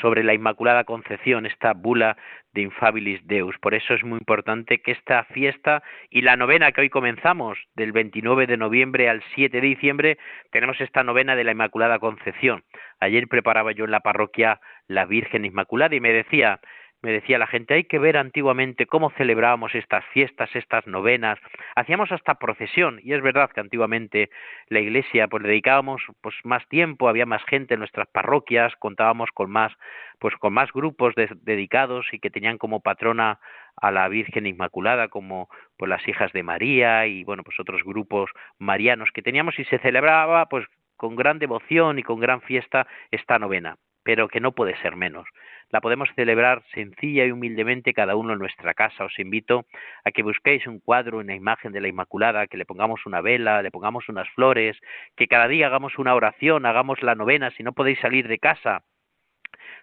sobre 0.00 0.22
la 0.22 0.34
Inmaculada 0.34 0.84
Concepción, 0.84 1.46
esta 1.46 1.72
bula 1.72 2.16
de 2.52 2.62
Infabilis 2.62 3.26
Deus. 3.26 3.56
Por 3.60 3.74
eso 3.74 3.94
es 3.94 4.04
muy 4.04 4.18
importante 4.18 4.80
que 4.80 4.92
esta 4.92 5.24
fiesta 5.24 5.82
y 6.10 6.22
la 6.22 6.36
novena 6.36 6.72
que 6.72 6.82
hoy 6.82 6.90
comenzamos, 6.90 7.58
del 7.74 7.92
29 7.92 8.46
de 8.46 8.56
noviembre 8.56 9.08
al 9.08 9.22
7 9.34 9.60
de 9.60 9.66
diciembre, 9.66 10.18
tenemos 10.50 10.80
esta 10.80 11.02
novena 11.02 11.36
de 11.36 11.44
la 11.44 11.52
Inmaculada 11.52 11.98
Concepción. 11.98 12.64
Ayer 13.00 13.28
preparaba 13.28 13.72
yo 13.72 13.84
en 13.84 13.90
la 13.90 14.00
parroquia 14.00 14.60
la 14.86 15.04
Virgen 15.04 15.44
Inmaculada 15.44 15.94
y 15.94 16.00
me 16.00 16.12
decía, 16.12 16.60
me 17.02 17.12
decía 17.12 17.38
la 17.38 17.46
gente, 17.46 17.74
hay 17.74 17.84
que 17.84 17.98
ver 17.98 18.16
antiguamente 18.16 18.86
cómo 18.86 19.10
celebrábamos 19.10 19.74
estas 19.74 20.04
fiestas, 20.06 20.50
estas 20.54 20.86
novenas, 20.86 21.38
hacíamos 21.76 22.10
hasta 22.12 22.34
procesión, 22.34 23.00
y 23.02 23.12
es 23.12 23.22
verdad 23.22 23.50
que 23.50 23.60
antiguamente 23.60 24.30
la 24.68 24.80
iglesia 24.80 25.28
pues 25.28 25.42
dedicábamos 25.42 26.02
pues 26.20 26.34
más 26.44 26.66
tiempo, 26.68 27.08
había 27.08 27.26
más 27.26 27.42
gente 27.44 27.74
en 27.74 27.80
nuestras 27.80 28.08
parroquias, 28.08 28.74
contábamos 28.76 29.30
con 29.32 29.50
más 29.50 29.72
pues 30.18 30.34
con 30.36 30.52
más 30.52 30.72
grupos 30.72 31.14
de, 31.14 31.28
dedicados 31.42 32.06
y 32.12 32.18
que 32.18 32.30
tenían 32.30 32.58
como 32.58 32.80
patrona 32.80 33.38
a 33.76 33.90
la 33.90 34.08
Virgen 34.08 34.46
Inmaculada 34.46 35.08
como 35.08 35.48
pues 35.76 35.88
las 35.88 36.06
hijas 36.08 36.32
de 36.32 36.42
María 36.42 37.06
y 37.06 37.24
bueno, 37.24 37.42
pues 37.44 37.58
otros 37.60 37.82
grupos 37.84 38.30
marianos 38.58 39.10
que 39.12 39.22
teníamos. 39.22 39.58
Y 39.58 39.64
se 39.64 39.78
celebraba 39.78 40.46
pues 40.46 40.66
con 40.96 41.16
gran 41.16 41.38
devoción 41.38 41.98
y 41.98 42.02
con 42.02 42.20
gran 42.20 42.40
fiesta 42.42 42.86
esta 43.10 43.38
novena. 43.38 43.76
Pero 44.02 44.28
que 44.28 44.40
no 44.40 44.52
puede 44.52 44.76
ser 44.80 44.96
menos. 44.96 45.28
La 45.70 45.80
podemos 45.80 46.08
celebrar 46.14 46.62
sencilla 46.72 47.24
y 47.24 47.30
humildemente 47.30 47.94
cada 47.94 48.16
uno 48.16 48.32
en 48.32 48.38
nuestra 48.38 48.74
casa. 48.74 49.04
Os 49.04 49.18
invito 49.18 49.66
a 50.04 50.10
que 50.10 50.22
busquéis 50.22 50.66
un 50.66 50.80
cuadro, 50.80 51.18
una 51.18 51.34
imagen 51.34 51.72
de 51.72 51.80
la 51.80 51.88
Inmaculada, 51.88 52.46
que 52.46 52.56
le 52.56 52.64
pongamos 52.64 53.06
una 53.06 53.20
vela, 53.20 53.62
le 53.62 53.70
pongamos 53.70 54.08
unas 54.08 54.28
flores, 54.30 54.76
que 55.16 55.28
cada 55.28 55.48
día 55.48 55.66
hagamos 55.66 55.98
una 55.98 56.14
oración, 56.14 56.66
hagamos 56.66 57.02
la 57.02 57.14
novena 57.14 57.50
si 57.50 57.62
no 57.62 57.72
podéis 57.72 57.98
salir 58.00 58.28
de 58.28 58.38
casa 58.38 58.82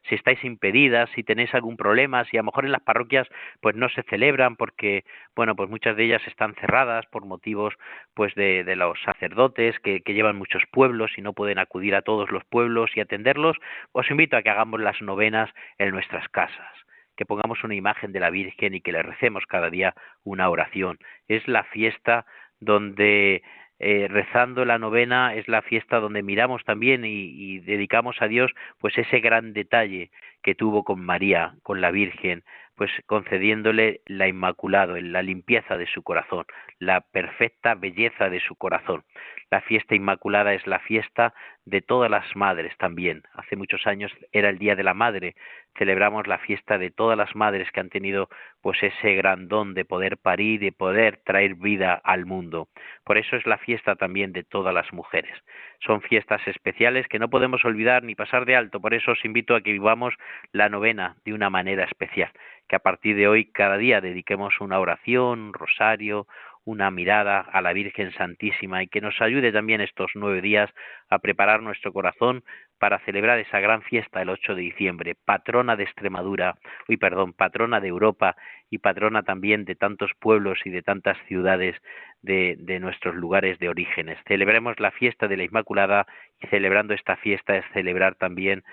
si 0.07 0.15
estáis 0.15 0.43
impedidas, 0.43 1.09
si 1.15 1.23
tenéis 1.23 1.53
algún 1.53 1.77
problema, 1.77 2.25
si 2.25 2.37
a 2.37 2.41
lo 2.41 2.45
mejor 2.45 2.65
en 2.65 2.71
las 2.71 2.81
parroquias 2.81 3.27
pues 3.61 3.75
no 3.75 3.89
se 3.89 4.03
celebran 4.03 4.55
porque, 4.55 5.03
bueno, 5.35 5.55
pues 5.55 5.69
muchas 5.69 5.95
de 5.95 6.05
ellas 6.05 6.21
están 6.27 6.55
cerradas 6.55 7.05
por 7.07 7.25
motivos 7.25 7.73
pues 8.13 8.33
de, 8.35 8.63
de 8.63 8.75
los 8.75 9.01
sacerdotes 9.03 9.79
que, 9.79 10.01
que 10.01 10.13
llevan 10.13 10.37
muchos 10.37 10.63
pueblos 10.71 11.11
y 11.17 11.21
no 11.21 11.33
pueden 11.33 11.59
acudir 11.59 11.95
a 11.95 12.01
todos 12.01 12.31
los 12.31 12.43
pueblos 12.45 12.91
y 12.95 12.99
atenderlos, 12.99 13.57
os 13.91 14.09
invito 14.09 14.37
a 14.37 14.41
que 14.41 14.49
hagamos 14.49 14.79
las 14.79 15.01
novenas 15.01 15.49
en 15.77 15.91
nuestras 15.91 16.27
casas 16.29 16.85
que 17.15 17.25
pongamos 17.25 17.63
una 17.63 17.75
imagen 17.75 18.11
de 18.11 18.19
la 18.19 18.29
Virgen 18.29 18.75
y 18.75 18.81
que 18.81 18.91
le 18.91 19.01
recemos 19.01 19.45
cada 19.45 19.69
día 19.69 19.93
una 20.25 20.49
oración. 20.49 20.99
Es 21.29 21.47
la 21.47 21.63
fiesta 21.63 22.25
donde 22.59 23.41
eh, 23.79 24.07
rezando 24.09 24.63
la 24.63 24.79
novena 24.79 25.35
es 25.35 25.47
la 25.47 25.61
fiesta 25.61 25.99
donde 25.99 26.23
miramos 26.23 26.63
también 26.63 27.03
y, 27.03 27.09
y, 27.09 27.59
dedicamos 27.59 28.21
a 28.21 28.27
Dios 28.27 28.51
pues 28.79 28.97
ese 28.97 29.19
gran 29.19 29.53
detalle 29.53 30.11
que 30.45 30.53
tuvo 30.53 30.83
con 30.83 31.03
María, 31.03 31.55
con 31.63 31.81
la 31.81 31.89
Virgen, 31.89 32.43
pues 32.75 32.91
concediéndole 33.07 34.01
la 34.05 34.27
inmaculado, 34.27 34.95
la 34.95 35.23
limpieza 35.23 35.75
de 35.75 35.87
su 35.87 36.03
corazón, 36.03 36.45
la 36.77 37.01
perfecta 37.01 37.73
belleza 37.73 38.29
de 38.29 38.39
su 38.39 38.55
corazón. 38.55 39.03
La 39.49 39.61
fiesta 39.61 39.95
inmaculada 39.95 40.53
es 40.53 40.67
la 40.67 40.79
fiesta 40.79 41.33
de 41.65 41.81
todas 41.81 42.11
las 42.11 42.35
madres 42.35 42.75
también. 42.77 43.23
Hace 43.33 43.55
muchos 43.55 43.87
años 43.87 44.11
era 44.31 44.49
el 44.49 44.59
Día 44.59 44.75
de 44.75 44.83
la 44.83 44.93
Madre. 44.93 45.35
Celebramos 45.77 46.27
la 46.27 46.37
fiesta 46.37 46.77
de 46.77 46.91
todas 46.91 47.17
las 47.17 47.35
madres 47.35 47.71
que 47.71 47.79
han 47.79 47.89
tenido 47.89 48.29
pues 48.61 48.81
ese 48.83 49.15
gran 49.15 49.47
don 49.47 49.73
de 49.73 49.85
poder 49.85 50.17
parir 50.17 50.59
de 50.59 50.71
poder 50.71 51.21
traer 51.25 51.55
vida 51.55 51.93
al 52.03 52.25
mundo. 52.25 52.67
Por 53.03 53.17
eso 53.17 53.35
es 53.35 53.45
la 53.45 53.57
fiesta 53.57 53.95
también 53.95 54.31
de 54.31 54.43
todas 54.43 54.73
las 54.73 54.91
mujeres. 54.93 55.33
Son 55.79 56.01
fiestas 56.01 56.41
especiales 56.47 57.07
que 57.07 57.19
no 57.19 57.29
podemos 57.29 57.63
olvidar 57.65 58.03
ni 58.03 58.15
pasar 58.15 58.45
de 58.45 58.55
alto. 58.55 58.79
Por 58.79 58.93
eso 58.93 59.11
os 59.11 59.25
invito 59.25 59.55
a 59.55 59.61
que 59.61 59.71
vivamos 59.71 60.13
la 60.51 60.69
novena 60.69 61.15
de 61.25 61.33
una 61.33 61.49
manera 61.49 61.83
especial. 61.83 62.31
Que 62.67 62.75
a 62.75 62.79
partir 62.79 63.15
de 63.15 63.27
hoy 63.27 63.51
cada 63.51 63.77
día 63.77 64.01
dediquemos 64.01 64.59
una 64.59 64.79
oración, 64.79 65.39
un 65.39 65.53
rosario, 65.53 66.27
una 66.65 66.89
mirada 66.89 67.39
a 67.39 67.61
la 67.61 67.73
Virgen 67.73 68.11
Santísima 68.13 68.81
y 68.81 68.87
que 68.87 68.99
nos 68.99 69.21
ayude 69.21 69.51
también 69.51 69.81
estos 69.81 70.11
nueve 70.15 70.41
días 70.41 70.69
a 71.09 71.19
preparar 71.19 71.61
nuestro 71.61 71.93
corazón 71.93 72.43
para 72.79 72.99
celebrar 72.99 73.39
esa 73.39 73.59
gran 73.59 73.83
fiesta 73.83 74.21
el 74.21 74.29
8 74.29 74.55
de 74.55 74.63
diciembre, 74.63 75.15
patrona 75.25 75.75
de 75.75 75.83
Extremadura, 75.83 76.55
uy, 76.89 76.97
perdón, 76.97 77.33
patrona 77.33 77.79
de 77.79 77.87
Europa 77.87 78.35
y 78.69 78.79
patrona 78.79 79.23
también 79.23 79.63
de 79.63 79.75
tantos 79.75 80.11
pueblos 80.19 80.59
y 80.65 80.71
de 80.71 80.81
tantas 80.81 81.17
ciudades 81.27 81.75
de, 82.21 82.55
de 82.59 82.79
nuestros 82.79 83.15
lugares 83.15 83.59
de 83.59 83.69
orígenes. 83.69 84.17
Celebremos 84.27 84.79
la 84.79 84.91
fiesta 84.91 85.27
de 85.27 85.37
la 85.37 85.43
Inmaculada 85.43 86.07
y 86.41 86.47
celebrando 86.47 86.95
esta 86.95 87.15
fiesta 87.15 87.55
es 87.55 87.65
celebrar 87.73 88.15
también 88.15 88.63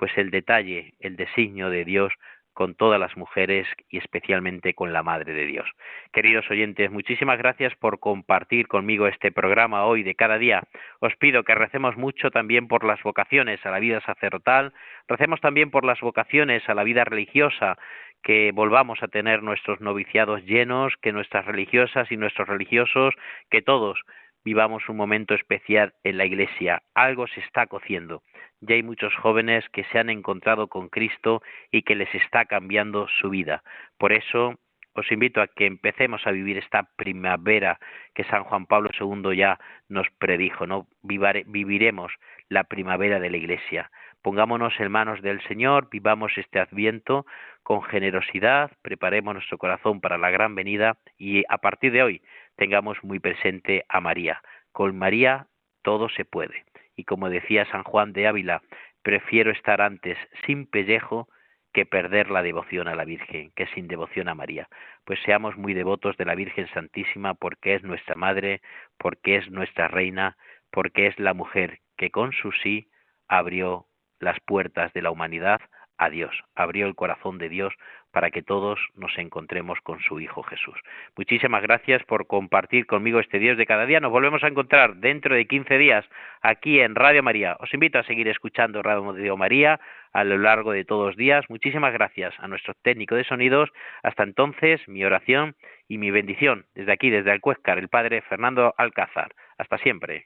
pues 0.00 0.16
el 0.16 0.30
detalle, 0.30 0.94
el 0.98 1.16
designio 1.16 1.68
de 1.68 1.84
Dios 1.84 2.14
con 2.54 2.74
todas 2.74 2.98
las 2.98 3.18
mujeres 3.18 3.66
y 3.90 3.98
especialmente 3.98 4.72
con 4.72 4.94
la 4.94 5.02
Madre 5.02 5.34
de 5.34 5.44
Dios. 5.44 5.68
Queridos 6.10 6.50
oyentes, 6.50 6.90
muchísimas 6.90 7.36
gracias 7.36 7.74
por 7.76 8.00
compartir 8.00 8.66
conmigo 8.66 9.06
este 9.06 9.30
programa 9.30 9.84
hoy 9.84 10.02
de 10.02 10.14
cada 10.14 10.38
día. 10.38 10.62
Os 11.00 11.14
pido 11.16 11.44
que 11.44 11.54
recemos 11.54 11.98
mucho 11.98 12.30
también 12.30 12.66
por 12.66 12.82
las 12.82 13.02
vocaciones 13.02 13.64
a 13.66 13.70
la 13.70 13.78
vida 13.78 14.00
sacerdotal, 14.00 14.72
recemos 15.06 15.38
también 15.42 15.70
por 15.70 15.84
las 15.84 16.00
vocaciones 16.00 16.66
a 16.66 16.74
la 16.74 16.82
vida 16.82 17.04
religiosa, 17.04 17.76
que 18.22 18.52
volvamos 18.54 19.02
a 19.02 19.08
tener 19.08 19.42
nuestros 19.42 19.82
noviciados 19.82 20.42
llenos, 20.46 20.94
que 21.02 21.12
nuestras 21.12 21.44
religiosas 21.44 22.10
y 22.10 22.16
nuestros 22.16 22.48
religiosos, 22.48 23.14
que 23.50 23.60
todos 23.60 24.00
vivamos 24.44 24.88
un 24.88 24.96
momento 24.96 25.34
especial 25.34 25.94
en 26.04 26.18
la 26.18 26.24
Iglesia. 26.24 26.82
Algo 26.94 27.26
se 27.26 27.40
está 27.40 27.66
cociendo. 27.66 28.22
Ya 28.60 28.74
hay 28.74 28.82
muchos 28.82 29.14
jóvenes 29.16 29.68
que 29.70 29.84
se 29.84 29.98
han 29.98 30.10
encontrado 30.10 30.68
con 30.68 30.88
Cristo 30.88 31.42
y 31.70 31.82
que 31.82 31.94
les 31.94 32.14
está 32.14 32.44
cambiando 32.44 33.06
su 33.20 33.30
vida. 33.30 33.62
Por 33.98 34.12
eso 34.12 34.58
os 34.94 35.10
invito 35.12 35.40
a 35.40 35.46
que 35.46 35.66
empecemos 35.66 36.26
a 36.26 36.32
vivir 36.32 36.58
esta 36.58 36.82
primavera 36.96 37.78
que 38.14 38.24
San 38.24 38.44
Juan 38.44 38.66
Pablo 38.66 38.90
II 38.98 39.36
ya 39.36 39.58
nos 39.88 40.08
predijo, 40.18 40.66
¿no? 40.66 40.86
viviremos 41.02 42.12
la 42.48 42.64
primavera 42.64 43.20
de 43.20 43.30
la 43.30 43.36
Iglesia. 43.36 43.90
Pongámonos 44.22 44.78
en 44.78 44.90
manos 44.92 45.22
del 45.22 45.40
Señor, 45.44 45.88
vivamos 45.90 46.36
este 46.36 46.58
adviento 46.58 47.24
con 47.62 47.82
generosidad, 47.82 48.70
preparemos 48.82 49.34
nuestro 49.34 49.56
corazón 49.56 50.00
para 50.00 50.18
la 50.18 50.30
gran 50.30 50.54
venida 50.54 50.98
y 51.16 51.44
a 51.48 51.58
partir 51.58 51.92
de 51.92 52.02
hoy 52.02 52.22
tengamos 52.60 53.02
muy 53.02 53.18
presente 53.20 53.86
a 53.88 54.02
María. 54.02 54.42
Con 54.70 54.98
María 54.98 55.46
todo 55.80 56.10
se 56.10 56.26
puede. 56.26 56.66
Y 56.94 57.04
como 57.04 57.30
decía 57.30 57.64
San 57.70 57.84
Juan 57.84 58.12
de 58.12 58.26
Ávila, 58.26 58.60
prefiero 59.02 59.50
estar 59.50 59.80
antes 59.80 60.18
sin 60.44 60.66
pellejo 60.66 61.26
que 61.72 61.86
perder 61.86 62.30
la 62.30 62.42
devoción 62.42 62.86
a 62.86 62.94
la 62.94 63.06
Virgen, 63.06 63.50
que 63.56 63.66
sin 63.68 63.88
devoción 63.88 64.28
a 64.28 64.34
María. 64.34 64.68
Pues 65.06 65.18
seamos 65.24 65.56
muy 65.56 65.72
devotos 65.72 66.18
de 66.18 66.26
la 66.26 66.34
Virgen 66.34 66.68
Santísima 66.74 67.32
porque 67.32 67.76
es 67.76 67.82
nuestra 67.82 68.14
Madre, 68.14 68.60
porque 68.98 69.36
es 69.36 69.50
nuestra 69.50 69.88
Reina, 69.88 70.36
porque 70.70 71.06
es 71.06 71.18
la 71.18 71.32
mujer 71.32 71.78
que 71.96 72.10
con 72.10 72.32
su 72.32 72.52
sí 72.52 72.90
abrió 73.26 73.86
las 74.18 74.38
puertas 74.40 74.92
de 74.92 75.00
la 75.00 75.10
humanidad 75.10 75.62
a 75.96 76.10
Dios, 76.10 76.34
abrió 76.54 76.86
el 76.86 76.94
corazón 76.94 77.38
de 77.38 77.48
Dios 77.48 77.72
para 78.12 78.30
que 78.30 78.42
todos 78.42 78.78
nos 78.94 79.16
encontremos 79.18 79.80
con 79.80 80.00
su 80.00 80.20
Hijo 80.20 80.42
Jesús. 80.42 80.78
Muchísimas 81.16 81.62
gracias 81.62 82.02
por 82.04 82.26
compartir 82.26 82.86
conmigo 82.86 83.20
este 83.20 83.38
Dios 83.38 83.56
de 83.56 83.66
cada 83.66 83.86
día. 83.86 84.00
Nos 84.00 84.10
volvemos 84.10 84.42
a 84.44 84.48
encontrar 84.48 84.96
dentro 84.96 85.34
de 85.34 85.46
15 85.46 85.78
días 85.78 86.04
aquí 86.42 86.80
en 86.80 86.94
Radio 86.94 87.22
María. 87.22 87.56
Os 87.60 87.72
invito 87.72 87.98
a 87.98 88.04
seguir 88.04 88.28
escuchando 88.28 88.82
Radio 88.82 89.36
María 89.36 89.80
a 90.12 90.24
lo 90.24 90.38
largo 90.38 90.72
de 90.72 90.84
todos 90.84 91.08
los 91.08 91.16
días. 91.16 91.44
Muchísimas 91.48 91.92
gracias 91.92 92.34
a 92.38 92.48
nuestro 92.48 92.74
técnico 92.82 93.14
de 93.14 93.24
sonidos. 93.24 93.70
Hasta 94.02 94.22
entonces, 94.22 94.80
mi 94.88 95.04
oración 95.04 95.54
y 95.88 95.98
mi 95.98 96.10
bendición 96.10 96.66
desde 96.74 96.92
aquí, 96.92 97.10
desde 97.10 97.30
Alcuéscar, 97.30 97.78
el 97.78 97.88
Padre 97.88 98.22
Fernando 98.22 98.74
Alcázar. 98.76 99.34
Hasta 99.58 99.78
siempre. 99.78 100.24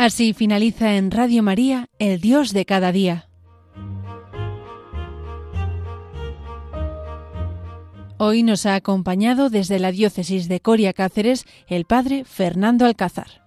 Así 0.00 0.32
finaliza 0.32 0.96
en 0.96 1.10
Radio 1.10 1.42
María, 1.42 1.90
El 1.98 2.22
Dios 2.22 2.54
de 2.54 2.64
cada 2.64 2.90
día. 2.90 3.28
Hoy 8.16 8.42
nos 8.42 8.64
ha 8.64 8.76
acompañado 8.76 9.50
desde 9.50 9.78
la 9.78 9.92
diócesis 9.92 10.48
de 10.48 10.60
Coria 10.60 10.94
Cáceres 10.94 11.44
el 11.66 11.84
padre 11.84 12.24
Fernando 12.24 12.86
Alcázar. 12.86 13.39